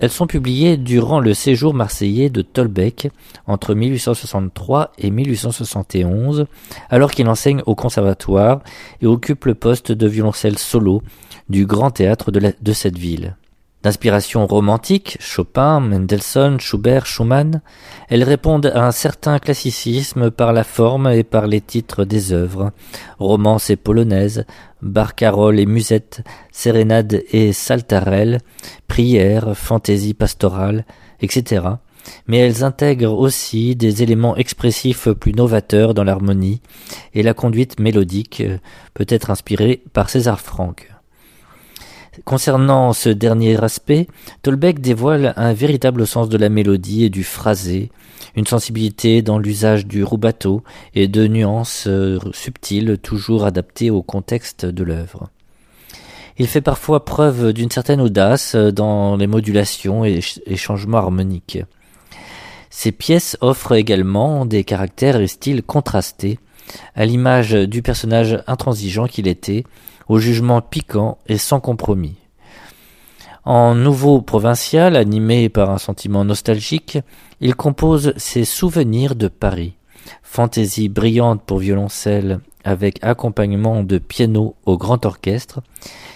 Elles 0.00 0.10
sont 0.10 0.26
publiées 0.26 0.76
durant 0.76 1.18
le 1.18 1.34
séjour 1.34 1.74
marseillais 1.74 2.30
de 2.30 2.42
Tolbeck 2.42 3.10
entre 3.46 3.74
1863 3.74 4.92
et 4.98 5.10
1871, 5.10 6.46
alors 6.88 7.10
qu'il 7.10 7.28
enseigne 7.28 7.62
au 7.66 7.74
conservatoire 7.74 8.60
et 9.02 9.06
occupe 9.06 9.44
le 9.46 9.54
poste 9.54 9.90
de 9.90 10.06
violoncelle 10.06 10.58
solo 10.58 11.02
du 11.48 11.66
grand 11.66 11.90
théâtre 11.90 12.30
de, 12.30 12.72
cette 12.72 12.98
ville. 12.98 13.36
D'inspiration 13.84 14.44
romantique, 14.44 15.16
Chopin, 15.20 15.78
Mendelssohn, 15.78 16.58
Schubert, 16.58 17.06
Schumann, 17.06 17.62
elles 18.08 18.24
répondent 18.24 18.72
à 18.74 18.84
un 18.84 18.90
certain 18.90 19.38
classicisme 19.38 20.32
par 20.32 20.52
la 20.52 20.64
forme 20.64 21.06
et 21.06 21.22
par 21.22 21.46
les 21.46 21.60
titres 21.60 22.04
des 22.04 22.32
œuvres, 22.32 22.72
romances 23.20 23.70
et 23.70 23.76
polonaises, 23.76 24.46
barcaroles 24.82 25.60
et 25.60 25.66
musettes, 25.66 26.24
sérénades 26.50 27.22
et 27.30 27.52
saltarelles, 27.52 28.40
prières, 28.88 29.56
fantaisies 29.56 30.14
pastorales, 30.14 30.84
etc. 31.20 31.62
Mais 32.26 32.38
elles 32.38 32.64
intègrent 32.64 33.16
aussi 33.16 33.76
des 33.76 34.02
éléments 34.02 34.36
expressifs 34.36 35.08
plus 35.10 35.34
novateurs 35.34 35.94
dans 35.94 36.04
l'harmonie, 36.04 36.62
et 37.14 37.22
la 37.22 37.32
conduite 37.32 37.78
mélodique 37.78 38.42
peut 38.94 39.06
être 39.08 39.30
inspirée 39.30 39.84
par 39.92 40.10
César 40.10 40.40
Franck. 40.40 40.97
Concernant 42.24 42.92
ce 42.92 43.08
dernier 43.08 43.62
aspect, 43.62 44.06
Tolbeck 44.42 44.80
dévoile 44.80 45.34
un 45.36 45.52
véritable 45.52 46.06
sens 46.06 46.28
de 46.28 46.38
la 46.38 46.48
mélodie 46.48 47.04
et 47.04 47.10
du 47.10 47.24
phrasé, 47.24 47.90
une 48.36 48.46
sensibilité 48.46 49.22
dans 49.22 49.38
l'usage 49.38 49.86
du 49.86 50.04
rubato 50.04 50.62
et 50.94 51.08
de 51.08 51.26
nuances 51.26 51.86
euh, 51.86 52.18
subtiles 52.32 52.98
toujours 52.98 53.44
adaptées 53.44 53.90
au 53.90 54.02
contexte 54.02 54.64
de 54.66 54.84
l'œuvre. 54.84 55.30
Il 56.38 56.46
fait 56.46 56.60
parfois 56.60 57.04
preuve 57.04 57.52
d'une 57.52 57.70
certaine 57.70 58.00
audace 58.00 58.54
dans 58.54 59.16
les 59.16 59.26
modulations 59.26 60.04
et, 60.04 60.20
changements 60.54 60.98
harmoniques. 60.98 61.58
Ses 62.70 62.92
pièces 62.92 63.36
offrent 63.40 63.74
également 63.74 64.46
des 64.46 64.62
caractères 64.62 65.20
et 65.20 65.26
styles 65.26 65.64
contrastés, 65.64 66.38
à 66.94 67.06
l'image 67.06 67.52
du 67.52 67.82
personnage 67.82 68.40
intransigeant 68.46 69.06
qu'il 69.06 69.26
était, 69.26 69.64
au 70.08 70.18
jugement 70.18 70.60
piquant 70.60 71.18
et 71.26 71.38
sans 71.38 71.60
compromis. 71.60 72.16
En 73.44 73.74
nouveau 73.74 74.20
provincial, 74.20 74.96
animé 74.96 75.48
par 75.48 75.70
un 75.70 75.78
sentiment 75.78 76.24
nostalgique, 76.24 76.98
il 77.40 77.54
compose 77.54 78.12
ses 78.16 78.44
souvenirs 78.44 79.14
de 79.14 79.28
Paris, 79.28 79.74
fantaisie 80.22 80.88
brillante 80.88 81.42
pour 81.42 81.58
violoncelle 81.58 82.40
avec 82.64 83.02
accompagnement 83.02 83.82
de 83.82 83.98
piano 83.98 84.54
au 84.66 84.76
grand 84.76 85.06
orchestre, 85.06 85.62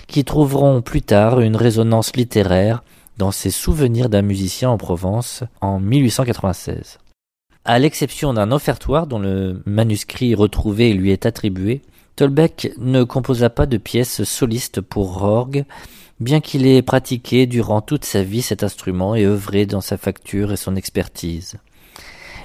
qui 0.08 0.24
trouveront 0.24 0.82
plus 0.82 1.00
tard 1.00 1.40
une 1.40 1.56
résonance 1.56 2.14
littéraire 2.14 2.82
dans 3.16 3.30
ses 3.30 3.50
souvenirs 3.50 4.08
d'un 4.08 4.22
musicien 4.22 4.68
en 4.68 4.76
Provence 4.76 5.44
en 5.60 5.80
1896. 5.80 6.98
À 7.64 7.78
l'exception 7.78 8.34
d'un 8.34 8.50
offertoire 8.50 9.06
dont 9.06 9.20
le 9.20 9.62
manuscrit 9.64 10.34
retrouvé 10.34 10.92
lui 10.92 11.12
est 11.12 11.26
attribué, 11.26 11.80
Tolbeck 12.16 12.72
ne 12.78 13.04
composa 13.04 13.50
pas 13.50 13.66
de 13.66 13.78
pièces 13.78 14.24
solistes 14.24 14.80
pour 14.80 15.22
orgue, 15.22 15.64
bien 16.20 16.40
qu'il 16.40 16.66
ait 16.66 16.82
pratiqué 16.82 17.46
durant 17.46 17.80
toute 17.80 18.04
sa 18.04 18.22
vie 18.22 18.42
cet 18.42 18.62
instrument 18.62 19.14
et 19.14 19.24
œuvré 19.24 19.66
dans 19.66 19.80
sa 19.80 19.96
facture 19.96 20.52
et 20.52 20.56
son 20.56 20.76
expertise. 20.76 21.56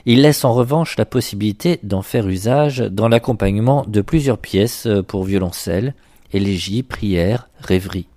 Il 0.06 0.22
laisse 0.22 0.46
en 0.46 0.54
revanche 0.54 0.98
la 0.98 1.06
possibilité 1.06 1.80
d'en 1.84 2.02
faire 2.02 2.28
usage 2.28 2.80
dans 2.80 3.10
l'accompagnement 3.10 3.84
de 3.88 4.02
plusieurs 4.02 4.38
pièces 4.38 4.88
pour 5.08 5.26
violoncelle, 5.26 5.96
élégie, 6.32 6.82
prière, 6.82 7.50
rêverie. 7.60 8.08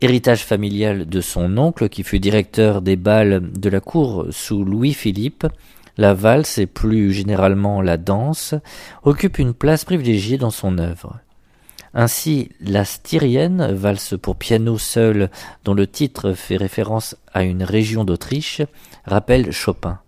Héritage 0.00 0.46
familial 0.46 1.06
de 1.06 1.20
son 1.20 1.58
oncle 1.58 1.90
qui 1.90 2.04
fut 2.04 2.20
directeur 2.20 2.80
des 2.80 2.96
bals 2.96 3.52
de 3.52 3.68
la 3.68 3.80
cour 3.80 4.28
sous 4.30 4.64
Louis-Philippe, 4.64 5.46
la 5.96 6.14
valse 6.14 6.58
et 6.58 6.66
plus 6.66 7.12
généralement 7.12 7.82
la 7.82 7.96
danse 7.96 8.54
occupent 9.02 9.38
une 9.38 9.54
place 9.54 9.84
privilégiée 9.84 10.38
dans 10.38 10.50
son 10.50 10.78
œuvre. 10.78 11.18
Ainsi, 11.92 12.50
la 12.60 12.84
styrienne, 12.84 13.72
valse 13.72 14.14
pour 14.20 14.36
piano 14.36 14.78
seul 14.78 15.28
dont 15.64 15.74
le 15.74 15.88
titre 15.88 16.34
fait 16.34 16.56
référence 16.56 17.16
à 17.32 17.42
une 17.42 17.64
région 17.64 18.04
d'Autriche, 18.04 18.62
rappelle 19.04 19.50
Chopin. 19.50 19.98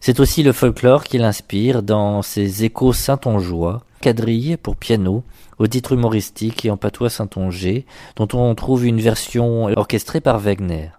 C'est 0.00 0.20
aussi 0.20 0.42
le 0.42 0.52
folklore 0.52 1.04
qui 1.04 1.18
l'inspire 1.18 1.82
dans 1.82 2.22
ses 2.22 2.64
échos 2.64 2.92
saintongeois, 2.92 3.84
quadrille 4.00 4.56
pour 4.56 4.76
piano, 4.76 5.22
au 5.58 5.66
titre 5.66 5.92
humoristique 5.92 6.64
et 6.64 6.70
en 6.70 6.76
patois 6.76 7.08
saintongeais, 7.08 7.86
dont 8.16 8.28
on 8.34 8.54
trouve 8.54 8.84
une 8.84 9.00
version 9.00 9.66
orchestrée 9.76 10.20
par 10.20 10.40
Wegner. 10.40 10.90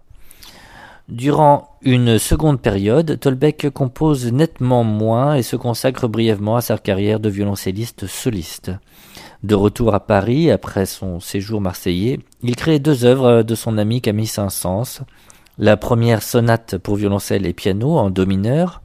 Durant 1.08 1.78
une 1.84 2.18
seconde 2.18 2.60
période, 2.60 3.20
Tolbeck 3.20 3.70
compose 3.70 4.32
nettement 4.32 4.84
moins 4.84 5.36
et 5.36 5.44
se 5.44 5.56
consacre 5.56 6.08
brièvement 6.08 6.56
à 6.56 6.62
sa 6.62 6.80
carrière 6.80 7.20
de 7.20 7.30
violoncelliste 7.30 8.08
soliste. 8.08 8.72
De 9.44 9.54
retour 9.54 9.94
à 9.94 10.00
Paris 10.00 10.50
après 10.50 10.88
son 10.88 11.20
séjour 11.20 11.62
marseillais, 11.62 12.20
il 12.42 12.56
crée 12.56 12.80
deux 12.80 13.06
œuvres 13.06 13.44
de 13.44 13.54
son 13.54 13.78
ami 13.78 14.02
Camille 14.02 14.26
Saint-Saëns. 14.26 15.06
La 15.60 15.78
première 15.78 16.24
sonate 16.24 16.80
pour 16.80 16.96
violoncelle 16.96 17.46
et 17.46 17.54
piano 17.54 17.98
en 17.98 18.10
do 18.10 18.26
mineur 18.26 18.82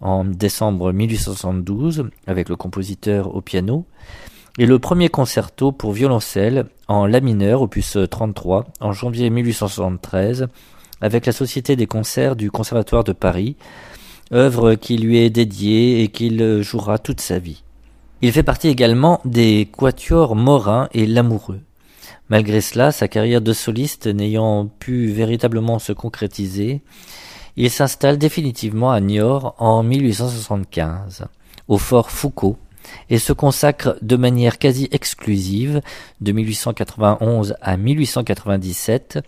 en 0.00 0.24
décembre 0.24 0.92
1872 0.92 2.08
avec 2.28 2.48
le 2.48 2.54
compositeur 2.54 3.34
au 3.34 3.40
piano 3.40 3.84
et 4.58 4.66
le 4.66 4.78
premier 4.78 5.08
concerto 5.08 5.72
pour 5.72 5.92
violoncelle 5.92 6.66
en 6.86 7.06
la 7.06 7.20
mineur 7.20 7.62
opus 7.62 7.98
33 8.08 8.64
en 8.80 8.92
janvier 8.92 9.28
1873 9.28 10.46
avec 11.04 11.26
la 11.26 11.32
Société 11.32 11.76
des 11.76 11.86
concerts 11.86 12.34
du 12.34 12.50
Conservatoire 12.50 13.04
de 13.04 13.12
Paris, 13.12 13.56
œuvre 14.32 14.74
qui 14.74 14.96
lui 14.96 15.18
est 15.18 15.28
dédiée 15.28 16.02
et 16.02 16.08
qu'il 16.08 16.62
jouera 16.62 16.98
toute 16.98 17.20
sa 17.20 17.38
vie. 17.38 17.62
Il 18.22 18.32
fait 18.32 18.42
partie 18.42 18.68
également 18.68 19.20
des 19.26 19.68
quatuors 19.70 20.34
Morin 20.34 20.88
et 20.94 21.04
Lamoureux. 21.04 21.60
Malgré 22.30 22.62
cela, 22.62 22.90
sa 22.90 23.06
carrière 23.06 23.42
de 23.42 23.52
soliste 23.52 24.06
n'ayant 24.06 24.66
pu 24.66 25.08
véritablement 25.08 25.78
se 25.78 25.92
concrétiser, 25.92 26.80
il 27.56 27.68
s'installe 27.70 28.16
définitivement 28.16 28.90
à 28.90 29.00
Niort 29.00 29.56
en 29.58 29.82
1875, 29.82 31.26
au 31.68 31.76
fort 31.76 32.10
Foucault, 32.10 32.56
et 33.10 33.18
se 33.18 33.32
consacre 33.32 33.96
de 34.02 34.16
manière 34.16 34.58
quasi 34.58 34.88
exclusive, 34.92 35.80
de 36.20 36.32
1891 36.32 37.56
à 37.60 37.76
1897, 37.76 39.20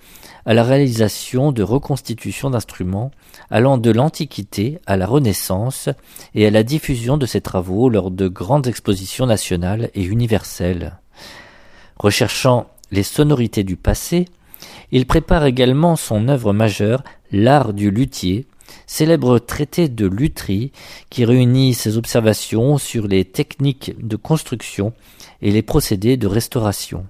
à 0.44 0.54
la 0.54 0.62
réalisation 0.62 1.52
de 1.52 1.62
reconstitutions 1.62 2.50
d'instruments 2.50 3.10
allant 3.50 3.78
de 3.78 3.90
l'Antiquité 3.90 4.78
à 4.86 4.96
la 4.96 5.06
Renaissance 5.06 5.88
et 6.34 6.46
à 6.46 6.50
la 6.50 6.62
diffusion 6.62 7.16
de 7.16 7.26
ses 7.26 7.40
travaux 7.40 7.88
lors 7.88 8.10
de 8.10 8.28
grandes 8.28 8.66
expositions 8.66 9.26
nationales 9.26 9.90
et 9.94 10.02
universelles. 10.02 10.98
Recherchant 11.98 12.66
les 12.90 13.02
sonorités 13.02 13.64
du 13.64 13.76
passé, 13.76 14.26
il 14.92 15.06
prépare 15.06 15.44
également 15.44 15.96
son 15.96 16.28
œuvre 16.28 16.52
majeure, 16.52 17.02
L'art 17.32 17.72
du 17.72 17.90
luthier, 17.90 18.46
célèbre 18.86 19.38
traité 19.38 19.88
de 19.88 20.06
lutherie 20.06 20.72
qui 21.10 21.24
réunit 21.24 21.74
ses 21.74 21.96
observations 21.96 22.78
sur 22.78 23.06
les 23.06 23.24
techniques 23.24 23.94
de 23.98 24.16
construction 24.16 24.92
et 25.42 25.50
les 25.50 25.62
procédés 25.62 26.16
de 26.16 26.26
restauration. 26.26 27.06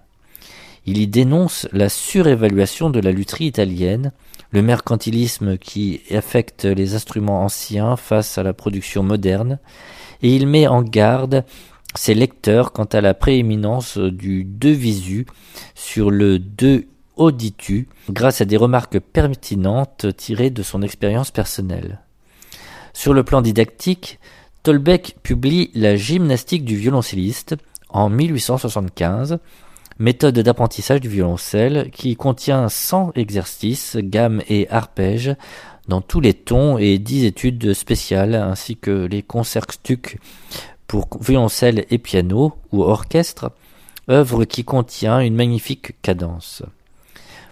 Il 0.87 0.99
y 0.99 1.07
dénonce 1.09 1.69
la 1.73 1.89
surévaluation 1.89 2.91
de 2.91 3.01
la 3.01 3.11
lutherie 3.11 3.47
italienne, 3.47 4.13
le 4.51 4.63
mercantilisme 4.63 5.59
qui 5.59 6.01
affecte 6.13 6.65
les 6.65 6.95
instruments 6.95 7.43
anciens 7.43 7.97
face 7.97 8.39
à 8.39 8.45
la 8.45 8.53
production 8.53 9.03
moderne, 9.03 9.59
et 10.23 10.35
il 10.35 10.47
met 10.47 10.69
en 10.69 10.83
garde 10.83 11.45
ses 11.97 12.15
lecteurs 12.15 12.73
quant 12.73 12.85
à 12.85 13.01
la 13.01 13.15
prééminence 13.15 13.99
du 13.99 14.45
de 14.45 14.69
visu 14.69 15.27
sur 15.75 16.11
le 16.11 16.39
de 16.39 16.87
auditu 17.17 17.89
grâce 18.11 18.41
à 18.41 18.45
des 18.45 18.57
remarques 18.57 19.01
pertinentes 19.01 20.07
tirées 20.17 20.51
de 20.51 20.63
son 20.63 20.83
expérience 20.83 21.31
personnelle. 21.31 22.01
Sur 22.93 23.13
le 23.13 23.25
plan 23.25 23.43
didactique, 23.43 24.19
Tolbeck 24.63 25.17
publie 25.23 25.71
La 25.75 25.97
gymnastique 25.97 26.65
du 26.65 26.77
violoncelliste 26.77 27.57
en 27.89 28.09
1875, 28.09 29.39
méthode 29.99 30.39
d'apprentissage 30.39 31.01
du 31.01 31.09
violoncelle 31.09 31.91
qui 31.93 32.17
contient 32.17 32.69
100 32.69 33.13
exercices, 33.15 33.97
gammes 33.97 34.43
et 34.49 34.69
arpèges 34.71 35.35
dans 35.89 36.01
tous 36.01 36.21
les 36.21 36.35
tons 36.35 36.79
et 36.79 36.99
10 36.99 37.25
études 37.25 37.75
spéciales 37.75 38.35
ainsi 38.35 38.77
que 38.77 39.07
les 39.07 39.23
concerts-stucs 39.23 40.19
pour 40.87 41.09
violoncelle 41.21 41.85
et 41.91 41.99
piano 41.99 42.55
ou 42.73 42.83
orchestre, 42.83 43.53
œuvre 44.11 44.45
qui 44.45 44.65
contient 44.65 45.21
une 45.21 45.35
magnifique 45.35 46.01
cadence. 46.03 46.63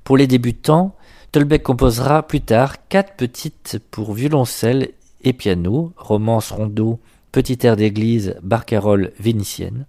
Pour 0.05 0.19
les 0.19 0.27
débutants, 0.27 0.95
Tolbeck 1.33 1.63
composera 1.63 2.25
plus 2.25 2.43
tard 2.43 2.89
quatre 2.89 3.15
petites 3.17 3.81
pour 3.91 4.13
violoncelle 4.13 4.91
et 5.23 5.33
piano, 5.33 5.95
romance 5.97 6.51
rondeau, 6.51 7.01
petit 7.33 7.67
air 7.67 7.75
d'église, 7.75 8.37
barcarolle 8.43 9.13
vénitienne. 9.19 9.87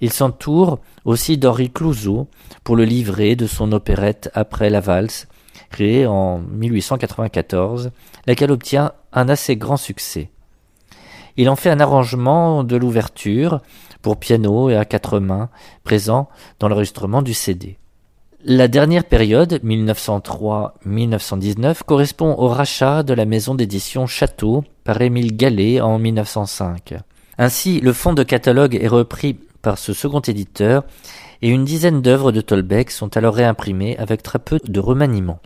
Il 0.00 0.12
s'entoure 0.12 0.80
aussi 1.04 1.38
d'Henri 1.38 1.70
Clouzot 1.70 2.26
pour 2.64 2.74
le 2.74 2.84
livret 2.84 3.36
de 3.36 3.46
son 3.46 3.70
opérette 3.70 4.30
Après 4.34 4.68
la 4.68 4.80
valse, 4.80 5.28
créée 5.70 6.06
en 6.06 6.38
1894, 6.40 7.92
laquelle 8.26 8.50
obtient 8.50 8.92
un 9.12 9.28
assez 9.28 9.56
grand 9.56 9.76
succès. 9.76 10.30
Il 11.36 11.48
en 11.48 11.56
fait 11.56 11.70
un 11.70 11.78
arrangement 11.78 12.64
de 12.64 12.76
l'ouverture 12.76 13.60
pour 14.02 14.18
piano 14.18 14.70
et 14.70 14.76
à 14.76 14.84
quatre 14.84 15.20
mains, 15.20 15.50
présent 15.84 16.28
dans 16.58 16.68
l'enregistrement 16.68 17.22
du 17.22 17.32
CD. 17.32 17.79
La 18.46 18.68
dernière 18.68 19.04
période, 19.04 19.60
1903-1919, 19.62 21.82
correspond 21.84 22.34
au 22.38 22.48
rachat 22.48 23.02
de 23.02 23.12
la 23.12 23.26
maison 23.26 23.54
d'édition 23.54 24.06
Château 24.06 24.64
par 24.82 25.02
Émile 25.02 25.36
Gallet 25.36 25.82
en 25.82 25.98
1905. 25.98 26.94
Ainsi, 27.36 27.82
le 27.82 27.92
fonds 27.92 28.14
de 28.14 28.22
catalogue 28.22 28.78
est 28.80 28.88
repris 28.88 29.34
par 29.60 29.76
ce 29.76 29.92
second 29.92 30.20
éditeur 30.20 30.84
et 31.42 31.50
une 31.50 31.66
dizaine 31.66 32.00
d'œuvres 32.00 32.32
de 32.32 32.40
Tolbeck 32.40 32.90
sont 32.90 33.14
alors 33.14 33.34
réimprimées 33.34 33.98
avec 33.98 34.22
très 34.22 34.38
peu 34.38 34.58
de 34.64 34.80
remaniement. 34.80 35.40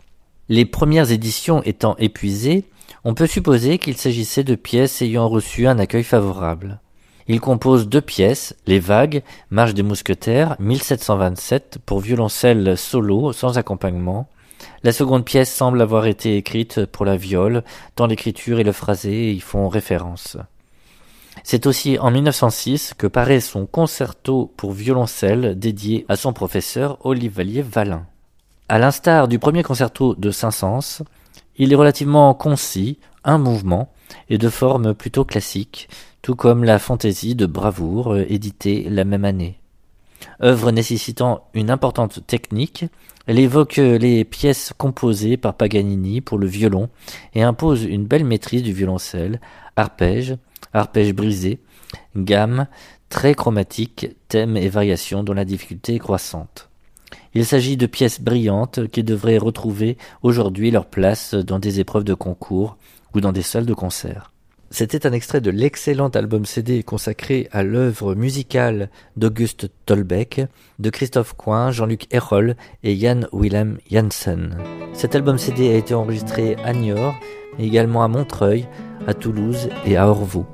Les 0.47 0.63
premières 0.63 1.11
éditions 1.11 1.61
étant 1.63 1.97
épuisées, 1.97 2.63
on 3.03 3.13
peut 3.13 3.27
supposer 3.27 3.77
qu'il 3.77 3.97
s'agissait 3.97 4.45
de 4.45 4.55
pièces 4.55 5.01
ayant 5.01 5.27
reçu 5.27 5.67
un 5.67 5.79
accueil 5.79 6.03
favorable. 6.03 6.79
Il 7.27 7.39
compose 7.39 7.89
deux 7.89 8.01
pièces, 8.01 8.55
Les 8.67 8.77
Vagues, 8.77 9.23
Marche 9.49 9.73
des 9.73 9.81
Mousquetaires, 9.81 10.55
1727, 10.59 11.79
pour 11.83 11.99
violoncelle 11.99 12.77
solo, 12.77 13.33
sans 13.33 13.57
accompagnement. 13.57 14.27
La 14.83 14.91
seconde 14.91 15.25
pièce 15.25 15.51
semble 15.51 15.81
avoir 15.81 16.05
été 16.05 16.37
écrite 16.37 16.85
pour 16.85 17.03
la 17.03 17.17
viole, 17.17 17.63
tant 17.95 18.05
l'écriture 18.05 18.59
et 18.59 18.63
le 18.63 18.71
phrasé 18.71 19.31
y 19.31 19.39
font 19.39 19.69
référence. 19.69 20.37
C'est 21.43 21.65
aussi 21.65 21.97
en 21.97 22.11
1906 22.11 22.93
que 22.95 23.07
paraît 23.07 23.39
son 23.39 23.65
concerto 23.65 24.53
pour 24.55 24.71
violoncelle 24.71 25.57
dédié 25.57 26.05
à 26.07 26.15
son 26.15 26.31
professeur 26.31 27.03
Olivalier 27.05 27.63
Valin. 27.63 28.05
À 28.69 28.77
l'instar 28.77 29.27
du 29.27 29.39
premier 29.39 29.63
concerto 29.63 30.13
de 30.13 30.29
Saint-Saëns, 30.29 31.03
il 31.57 31.73
est 31.73 31.75
relativement 31.75 32.33
concis, 32.35 32.99
un 33.23 33.39
mouvement, 33.39 33.91
et 34.29 34.37
de 34.37 34.49
forme 34.49 34.93
plutôt 34.93 35.25
classique, 35.25 35.89
tout 36.25 36.33
comme 36.33 36.63
la 36.63 36.79
fantaisie 36.79 37.35
de 37.35 37.45
Bravoure, 37.45 38.15
euh, 38.15 38.25
éditée 38.27 38.89
la 38.89 39.03
même 39.03 39.25
année. 39.25 39.59
Œuvre 40.41 40.71
nécessitant 40.71 41.47
une 41.53 41.69
importante 41.69 42.25
technique, 42.25 42.85
elle 43.27 43.37
évoque 43.37 43.75
les 43.75 44.23
pièces 44.25 44.73
composées 44.75 45.37
par 45.37 45.53
Paganini 45.53 46.21
pour 46.21 46.39
le 46.39 46.47
violon 46.47 46.89
et 47.35 47.43
impose 47.43 47.83
une 47.83 48.07
belle 48.07 48.25
maîtrise 48.25 48.63
du 48.63 48.73
violoncelle, 48.73 49.39
arpège, 49.75 50.35
arpège 50.73 51.13
brisé, 51.13 51.59
gamme, 52.15 52.65
très 53.09 53.35
chromatique, 53.35 54.07
thème 54.27 54.57
et 54.57 54.67
variations 54.67 55.23
dont 55.23 55.33
la 55.33 55.45
difficulté 55.45 55.93
est 55.93 55.99
croissante. 55.99 56.69
Il 57.35 57.45
s'agit 57.45 57.77
de 57.77 57.85
pièces 57.85 58.19
brillantes 58.19 58.87
qui 58.87 59.03
devraient 59.03 59.37
retrouver 59.37 59.95
aujourd'hui 60.23 60.71
leur 60.71 60.87
place 60.87 61.35
dans 61.35 61.59
des 61.59 61.79
épreuves 61.79 62.03
de 62.03 62.15
concours 62.15 62.77
ou 63.13 63.21
dans 63.21 63.31
des 63.31 63.43
salles 63.43 63.67
de 63.67 63.75
concert. 63.75 64.31
C'était 64.71 65.05
un 65.07 65.13
extrait 65.13 65.41
de 65.41 65.51
l'excellent 65.51 66.09
album 66.09 66.45
CD 66.45 66.83
consacré 66.83 67.47
à 67.51 67.63
l'œuvre 67.63 68.15
musicale 68.15 68.89
d'Auguste 69.15 69.69
Tolbeck, 69.85 70.41
de 70.79 70.89
Christophe 70.89 71.33
Coin, 71.33 71.71
Jean-Luc 71.71 72.13
Erol 72.13 72.55
et 72.83 72.97
Jan 72.97 73.21
Willem 73.31 73.77
Janssen. 73.89 74.57
Cet 74.93 75.15
album 75.15 75.37
CD 75.37 75.69
a 75.69 75.77
été 75.77 75.93
enregistré 75.93 76.55
à 76.63 76.73
Niort, 76.73 77.15
mais 77.57 77.67
également 77.67 78.03
à 78.03 78.07
Montreuil, 78.07 78.65
à 79.07 79.13
Toulouse 79.13 79.69
et 79.85 79.97
à 79.97 80.07
Orvaux. 80.07 80.47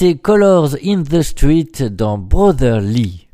Colors 0.00 0.76
in 0.82 1.02
the 1.02 1.20
Street 1.20 1.90
dans 1.90 2.16
Brotherly. 2.16 3.28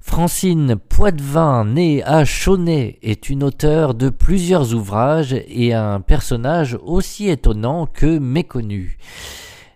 Francine 0.00 0.74
Poitvin, 0.74 1.64
née 1.64 2.02
à 2.02 2.24
Chaunet, 2.24 2.98
est 3.02 3.30
une 3.30 3.44
auteure 3.44 3.94
de 3.94 4.08
plusieurs 4.10 4.74
ouvrages 4.74 5.32
et 5.32 5.74
un 5.74 6.00
personnage 6.00 6.76
aussi 6.82 7.28
étonnant 7.28 7.86
que 7.86 8.18
méconnu. 8.18 8.98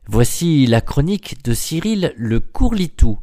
Voici 0.08 0.66
la 0.66 0.80
chronique 0.80 1.44
de 1.44 1.54
Cyril 1.54 2.12
le 2.16 2.40
Courlitou. 2.40 3.18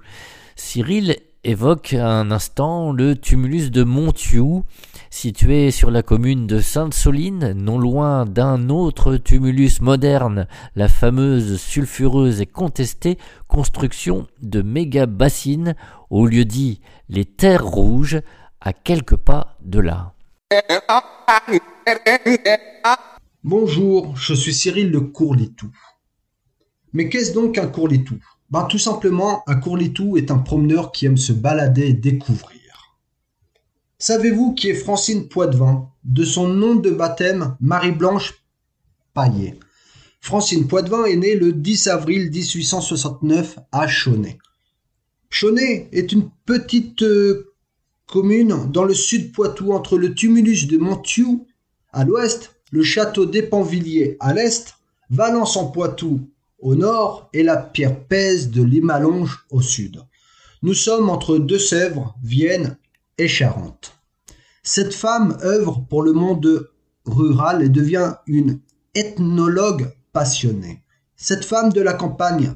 Cyril 0.56 1.18
évoque 1.44 1.94
un 1.94 2.32
instant 2.32 2.94
le 2.94 3.16
tumulus 3.16 3.70
de 3.70 3.84
Montiou, 3.84 4.64
situé 5.10 5.72
sur 5.72 5.91
la 5.91 6.02
commune 6.02 6.48
de 6.48 6.60
Sainte-Soline, 6.60 7.52
non 7.52 7.78
loin 7.78 8.26
d'un 8.26 8.70
autre 8.70 9.18
tumulus 9.18 9.82
moderne, 9.82 10.48
la 10.76 10.88
fameuse 10.88 11.60
sulfureuse 11.60 12.39
et 12.39 12.46
contestée 12.46 13.18
construction 13.48 14.28
de 14.41 14.62
méga 14.62 15.06
bassines 15.06 15.76
au 16.10 16.28
lieu 16.28 16.46
dit 16.46 16.80
les 17.10 17.26
terres 17.26 17.66
rouges, 17.66 18.22
à 18.62 18.72
quelques 18.72 19.18
pas 19.18 19.58
de 19.62 19.80
là. 19.80 20.14
Bonjour, 23.44 24.16
je 24.16 24.34
suis 24.34 24.54
Cyril 24.54 24.89
le 24.91 25.02
Courlitou. 25.02 25.70
Mais 26.94 27.10
qu'est-ce 27.10 27.34
donc 27.34 27.58
un 27.58 27.68
courlitou? 27.68 28.20
Ben, 28.54 28.66
Tout 28.66 28.78
simplement, 28.78 29.41
un 29.47 29.56
courlitou 29.56 30.16
est 30.16 30.30
un 30.30 30.38
promeneur 30.38 30.91
qui 30.91 31.08
aime 31.08 31.18
se 31.18 31.34
balader 31.34 31.88
et 31.88 31.93
découvrir. 31.93 32.62
Savez-vous 33.97 34.54
qui 34.54 34.70
est 34.70 34.76
Francine 34.76 35.28
Poitvin? 35.28 35.89
De 36.04 36.24
son 36.24 36.49
nom 36.49 36.76
de 36.76 36.91
baptême, 36.91 37.58
Marie-Blanche 37.62 38.43
Paillet. 39.16 39.58
Francine 40.22 40.68
Poitvin 40.68 41.06
est 41.06 41.16
née 41.16 41.36
le 41.36 41.51
10 41.51 41.88
avril 41.88 42.30
1869 42.30 43.58
à 43.72 43.88
Chaunet. 43.88 44.38
Chaunet 45.32 45.89
est 45.91 46.12
une 46.12 46.30
petite 46.45 47.01
euh, 47.01 47.54
commune 48.06 48.70
dans 48.72 48.84
le 48.84 48.93
sud 48.93 49.32
Poitou 49.32 49.74
entre 49.74 49.97
le 49.97 50.14
tumulus 50.14 50.68
de 50.68 50.78
Montiou 50.78 51.47
à 51.91 52.04
l'ouest, 52.04 52.54
le 52.70 52.84
château 52.84 53.26
d'Épanvilliers 53.26 54.16
à 54.20 54.32
l'est, 54.32 54.76
Valence 55.10 55.58
en 55.58 55.72
Poitou 55.72 56.30
au 56.64 56.76
nord 56.76 57.30
et 57.34 57.43
la 57.43 57.57
pierre 57.57 57.99
pèse 58.07 58.49
de 58.49 58.64
Limalonge 58.64 59.45
au 59.51 59.61
sud. 59.61 60.01
Nous 60.61 60.74
sommes 60.74 61.09
entre 61.09 61.38
Deux-Sèvres, 61.38 62.16
Vienne 62.24 62.78
et 63.18 63.28
Charente. 63.28 63.93
Cette 64.64 64.93
femme 64.93 65.38
œuvre 65.43 65.86
pour 65.89 66.01
le 66.03 66.14
monde 66.14 66.70
rural 67.05 67.61
et 67.61 67.70
devient 67.70 68.14
une 68.28 68.61
ethnologue 68.95 69.93
passionnée. 70.14 70.82
Cette 71.18 71.43
femme 71.43 71.74
de 71.74 71.82
la 71.82 71.93
campagne 71.93 72.53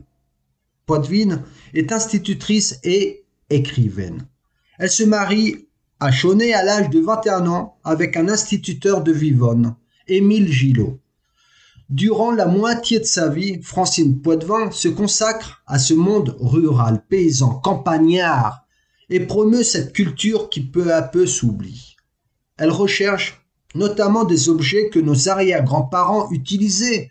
poitevine 0.86 1.43
est 1.74 1.91
institutrice 1.91 2.80
et 2.84 3.26
écrivaine. 3.49 4.26
Elle 4.80 4.89
se 4.89 5.03
marie 5.03 5.68
à 5.99 6.12
Chaunet 6.12 6.53
à 6.53 6.64
l'âge 6.64 6.89
de 6.89 7.01
21 7.01 7.45
ans 7.47 7.78
avec 7.84 8.16
un 8.16 8.30
instituteur 8.30 9.03
de 9.03 9.12
Vivonne, 9.12 9.76
Émile 10.08 10.49
Gillot. 10.49 10.97
Durant 11.90 12.32
la 12.32 12.48
moitié 12.48 13.00
de 13.00 13.06
sa 13.06 13.30
vie, 13.30 13.62
Francine 13.62 14.22
Poitvin 14.22 14.72
se 14.72 14.90
consacre 14.90 15.64
à 15.66 15.80
ce 15.80 15.94
monde 15.94 16.36
rural, 16.40 17.04
paysan, 17.08 17.56
campagnard, 17.60 18.66
et 19.10 19.22
promeut 19.22 19.64
cette 19.64 19.94
culture 19.94 20.50
qui 20.50 20.62
peu 20.62 20.94
à 20.94 21.02
peu 21.02 21.26
s'oublie. 21.26 21.96
Elle 22.58 22.72
recherche 22.72 23.42
notamment 23.74 24.26
des 24.26 24.50
objets 24.50 24.90
que 24.90 25.00
nos 25.00 25.30
arrière-grands-parents 25.30 26.30
utilisaient 26.32 27.10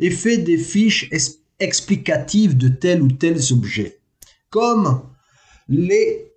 et 0.00 0.10
fait 0.10 0.38
des 0.38 0.58
fiches 0.58 1.10
explicatives 1.58 2.58
de 2.58 2.68
tels 2.68 3.00
ou 3.00 3.10
tels 3.10 3.52
objets, 3.52 4.00
comme 4.50 5.02
les 5.68 6.32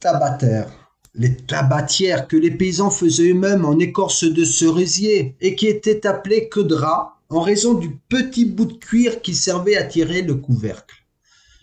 tabataires 0.00 0.79
les 1.14 1.36
tabatières 1.36 2.28
que 2.28 2.36
les 2.36 2.50
paysans 2.50 2.90
faisaient 2.90 3.30
eux-mêmes 3.30 3.64
en 3.64 3.78
écorce 3.78 4.24
de 4.24 4.44
cerisier 4.44 5.36
et 5.40 5.56
qui 5.56 5.66
étaient 5.66 6.06
appelées 6.06 6.48
que 6.48 6.60
draps 6.60 7.12
en 7.28 7.40
raison 7.40 7.74
du 7.74 7.96
petit 8.08 8.44
bout 8.44 8.66
de 8.66 8.72
cuir 8.74 9.20
qui 9.22 9.34
servait 9.34 9.76
à 9.76 9.84
tirer 9.84 10.22
le 10.22 10.34
couvercle. 10.34 10.96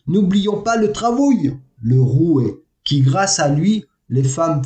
N'oublions 0.08 0.62
pas 0.62 0.78
le 0.78 0.92
travouille, 0.92 1.58
le 1.82 2.02
rouet, 2.02 2.62
qui 2.84 3.02
grâce 3.02 3.40
à 3.40 3.50
lui, 3.50 3.86
les 4.10 4.24
femmes 4.24 4.62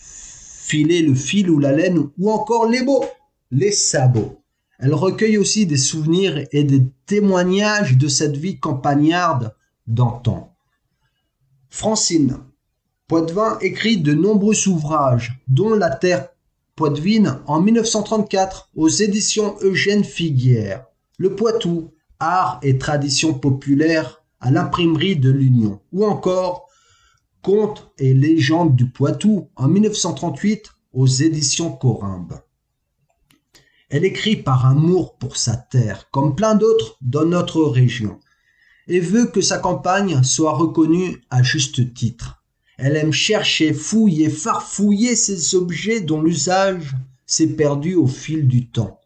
filaient 0.00 1.02
le 1.02 1.14
fil 1.14 1.50
ou 1.50 1.58
la 1.58 1.72
laine 1.72 2.08
ou 2.18 2.30
encore 2.30 2.66
les 2.66 2.82
beaux, 2.82 3.04
les 3.50 3.72
sabots. 3.72 4.42
Elle 4.78 4.94
recueille 4.94 5.38
aussi 5.38 5.66
des 5.66 5.76
souvenirs 5.76 6.46
et 6.52 6.64
des 6.64 6.84
témoignages 7.06 7.98
de 7.98 8.08
cette 8.08 8.36
vie 8.36 8.58
campagnarde 8.58 9.54
d'antan. 9.86 10.54
Francine, 11.68 12.38
Poitvin 13.08 13.58
écrit 13.62 13.96
de 13.96 14.12
nombreux 14.12 14.68
ouvrages, 14.68 15.40
dont 15.48 15.70
La 15.70 15.88
Terre 15.88 16.28
poitevine 16.76 17.38
en 17.46 17.58
1934 17.58 18.68
aux 18.76 18.88
éditions 18.88 19.56
Eugène 19.62 20.04
Figuière, 20.04 20.84
Le 21.16 21.34
Poitou, 21.34 21.90
Art 22.20 22.60
et 22.62 22.76
tradition 22.76 23.32
populaire 23.32 24.22
à 24.40 24.50
l'imprimerie 24.50 25.16
de 25.16 25.30
l'Union, 25.30 25.80
ou 25.90 26.04
encore 26.04 26.68
Contes 27.40 27.90
et 27.96 28.12
légendes 28.12 28.76
du 28.76 28.90
Poitou 28.90 29.48
en 29.56 29.68
1938 29.68 30.70
aux 30.92 31.06
éditions 31.06 31.72
Corimbe. 31.72 32.42
Elle 33.88 34.04
écrit 34.04 34.36
par 34.36 34.66
amour 34.66 35.16
pour 35.16 35.38
sa 35.38 35.56
terre, 35.56 36.10
comme 36.10 36.36
plein 36.36 36.56
d'autres 36.56 36.98
dans 37.00 37.24
notre 37.24 37.62
région, 37.62 38.20
et 38.86 39.00
veut 39.00 39.28
que 39.28 39.40
sa 39.40 39.56
campagne 39.56 40.22
soit 40.22 40.52
reconnue 40.52 41.22
à 41.30 41.42
juste 41.42 41.94
titre. 41.94 42.37
Elle 42.78 42.96
aime 42.96 43.12
chercher, 43.12 43.72
fouiller, 43.72 44.30
farfouiller 44.30 45.16
ces 45.16 45.56
objets 45.56 46.00
dont 46.00 46.22
l'usage 46.22 46.94
s'est 47.26 47.48
perdu 47.48 47.96
au 47.96 48.06
fil 48.06 48.46
du 48.46 48.68
temps. 48.68 49.00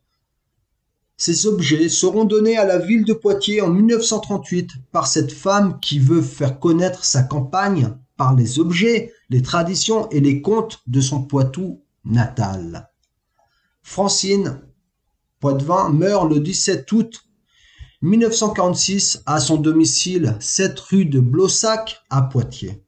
Ces 1.17 1.47
objets 1.47 1.89
seront 1.89 2.25
donnés 2.25 2.59
à 2.59 2.67
la 2.67 2.79
ville 2.79 3.05
de 3.05 3.15
Poitiers 3.15 3.63
en 3.63 3.71
1938 3.71 4.73
par 4.93 5.07
cette 5.07 5.33
femme 5.33 5.81
qui 5.81 5.99
veut 5.99 6.21
faire 6.21 6.59
connaître 6.59 7.05
sa 7.05 7.23
campagne 7.23 7.97
par 8.19 8.35
les 8.35 8.59
objets, 8.59 9.13
les 9.31 9.41
traditions 9.41 10.09
et 10.11 10.21
les 10.21 10.43
contes 10.43 10.83
de 10.87 11.01
son 11.01 11.23
Poitou 11.23 11.83
natal. 12.05 12.91
Francine 13.83 14.61
Poitvin 15.41 15.89
meurt 15.89 16.29
le 16.29 16.41
17 16.41 16.93
août 16.93 17.25
1946 18.03 19.23
à 19.25 19.41
son 19.41 19.57
domicile 19.57 20.37
7 20.41 20.79
rue 20.81 21.05
de 21.07 21.21
Blossac 21.21 22.03
à 22.11 22.23
Poitiers. 22.23 22.82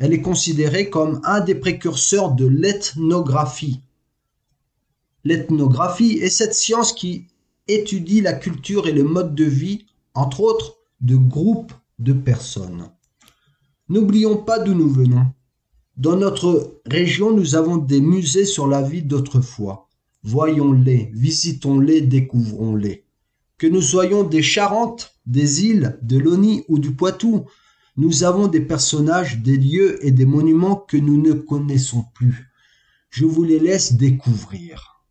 Elle 0.00 0.14
est 0.14 0.22
considérée 0.22 0.88
comme 0.88 1.20
un 1.24 1.40
des 1.40 1.54
précurseurs 1.54 2.32
de 2.32 2.46
l'ethnographie. 2.46 3.82
L'ethnographie 5.24 6.12
est 6.22 6.30
cette 6.30 6.54
science 6.54 6.94
qui 6.94 7.26
étudie 7.68 8.22
la 8.22 8.32
culture 8.32 8.88
et 8.88 8.92
le 8.92 9.04
mode 9.04 9.34
de 9.34 9.44
vie, 9.44 9.84
entre 10.14 10.40
autres, 10.40 10.78
de 11.02 11.16
groupes 11.16 11.74
de 11.98 12.14
personnes. 12.14 12.90
N'oublions 13.90 14.38
pas 14.38 14.58
d'où 14.58 14.72
nous 14.72 14.88
venons. 14.88 15.26
Dans 15.98 16.16
notre 16.16 16.80
région, 16.86 17.36
nous 17.36 17.54
avons 17.54 17.76
des 17.76 18.00
musées 18.00 18.46
sur 18.46 18.66
la 18.66 18.80
vie 18.80 19.02
d'autrefois. 19.02 19.86
Voyons-les, 20.22 21.10
visitons-les, 21.12 22.00
découvrons-les. 22.00 23.04
Que 23.58 23.66
nous 23.66 23.82
soyons 23.82 24.24
des 24.24 24.42
Charentes, 24.42 25.14
des 25.26 25.66
îles, 25.66 25.98
de 26.00 26.16
l'Oni 26.16 26.64
ou 26.68 26.78
du 26.78 26.92
Poitou, 26.92 27.44
nous 28.00 28.24
avons 28.24 28.48
des 28.48 28.62
personnages, 28.62 29.42
des 29.42 29.58
lieux 29.58 30.02
et 30.04 30.10
des 30.10 30.24
monuments 30.24 30.76
que 30.76 30.96
nous 30.96 31.20
ne 31.20 31.34
connaissons 31.34 32.02
plus. 32.14 32.50
Je 33.10 33.26
vous 33.26 33.44
les 33.44 33.58
laisse 33.58 33.92
découvrir. 33.92 35.04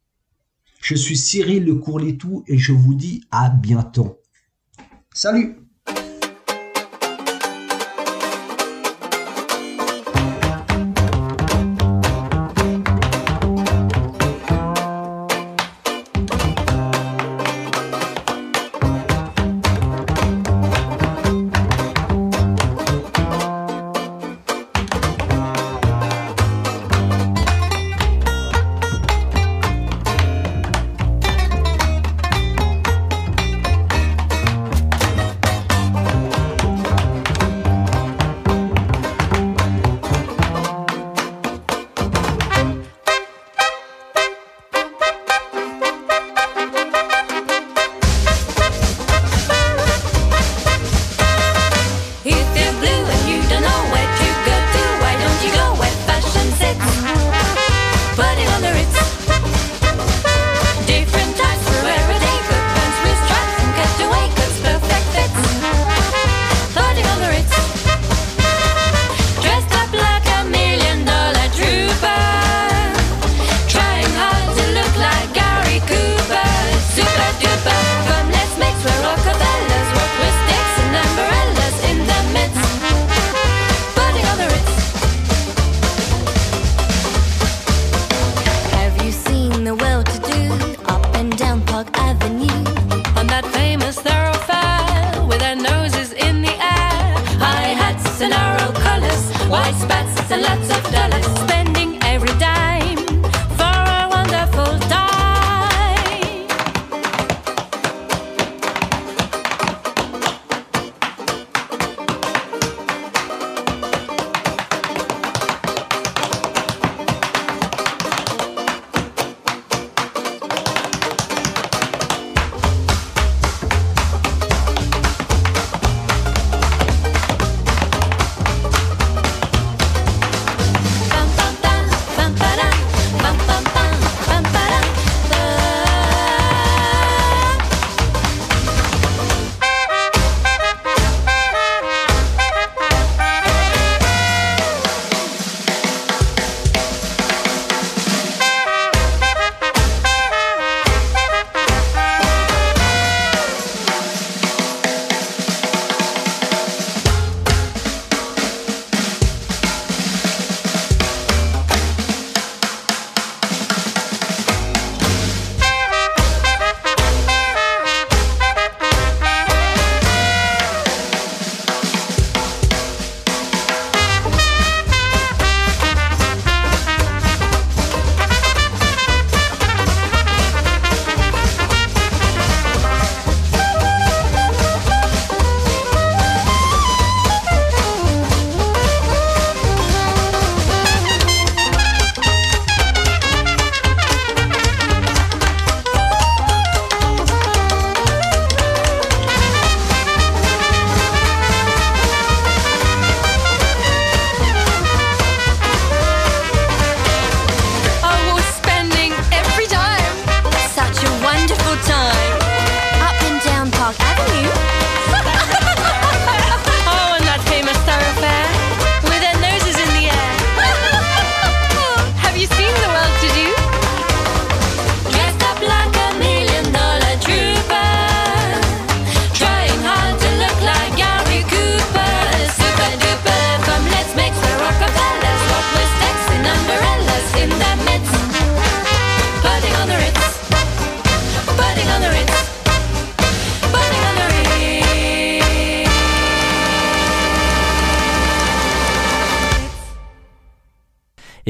Je 0.82 0.96
suis 0.96 1.16
Cyril 1.16 1.66
Le 1.66 1.76
Courlitou 1.76 2.44
et 2.48 2.58
je 2.58 2.72
vous 2.72 2.96
dis 2.96 3.24
à 3.30 3.52
bientôt. 3.52 4.18
Salut 5.14 5.69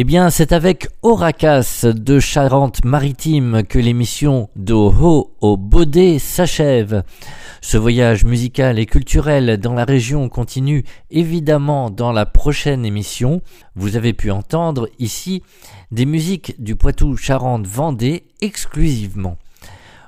Eh 0.02 0.06
bien, 0.06 0.30
c'est 0.30 0.54
avec 0.54 0.88
Oracas 1.02 1.84
de 1.84 2.22
Charente-Maritime 2.22 3.64
que 3.68 3.80
l'émission 3.80 4.50
d'Oho 4.56 5.36
au 5.42 5.58
Baudet 5.58 6.20
s'achève. 6.20 7.04
Ce 7.60 7.76
voyage 7.76 8.24
musical 8.24 8.80
et 8.80 8.86
culturel 8.86 9.58
dans 9.58 9.74
la 9.74 9.84
région 9.84 10.30
continue 10.30 10.86
évidemment 11.12 11.90
dans 11.90 12.14
la 12.14 12.26
prochaine 12.26 12.86
émission. 12.86 13.42
Vous 13.76 13.98
avez 13.98 14.14
pu 14.14 14.32
entendre 14.32 14.88
ici 15.00 15.44
des 15.92 16.06
musiques 16.06 16.56
du 16.60 16.78
Poitou-Charentes-Vendée 16.78 18.24
exclusivement. 18.40 19.36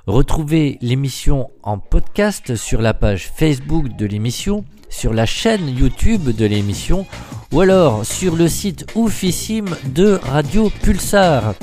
Retrouvez 0.06 0.78
l'émission 0.80 1.50
en 1.62 1.76
podcast 1.76 2.56
sur 2.56 2.80
la 2.80 2.94
page 2.94 3.30
Facebook 3.36 3.94
de 3.94 4.06
l'émission, 4.06 4.64
sur 4.92 5.12
la 5.12 5.26
chaîne 5.26 5.68
YouTube 5.68 6.30
de 6.30 6.44
l'émission 6.44 7.06
ou 7.50 7.60
alors 7.60 8.06
sur 8.06 8.36
le 8.36 8.46
site 8.46 8.86
oufissime 8.94 9.76
de 9.86 10.20
Radio 10.22 10.70
Pulsar. 10.82 11.54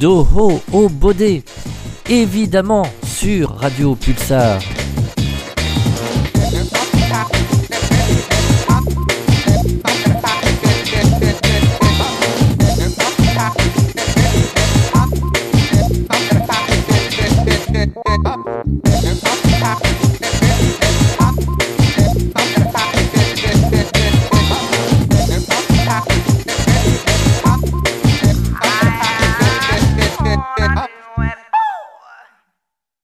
Doho 0.00 0.62
au 0.72 0.88
Bodé, 0.88 1.42
évidemment 2.08 2.86
sur 3.04 3.56
Radio 3.56 3.94
Pulsar. 3.94 4.60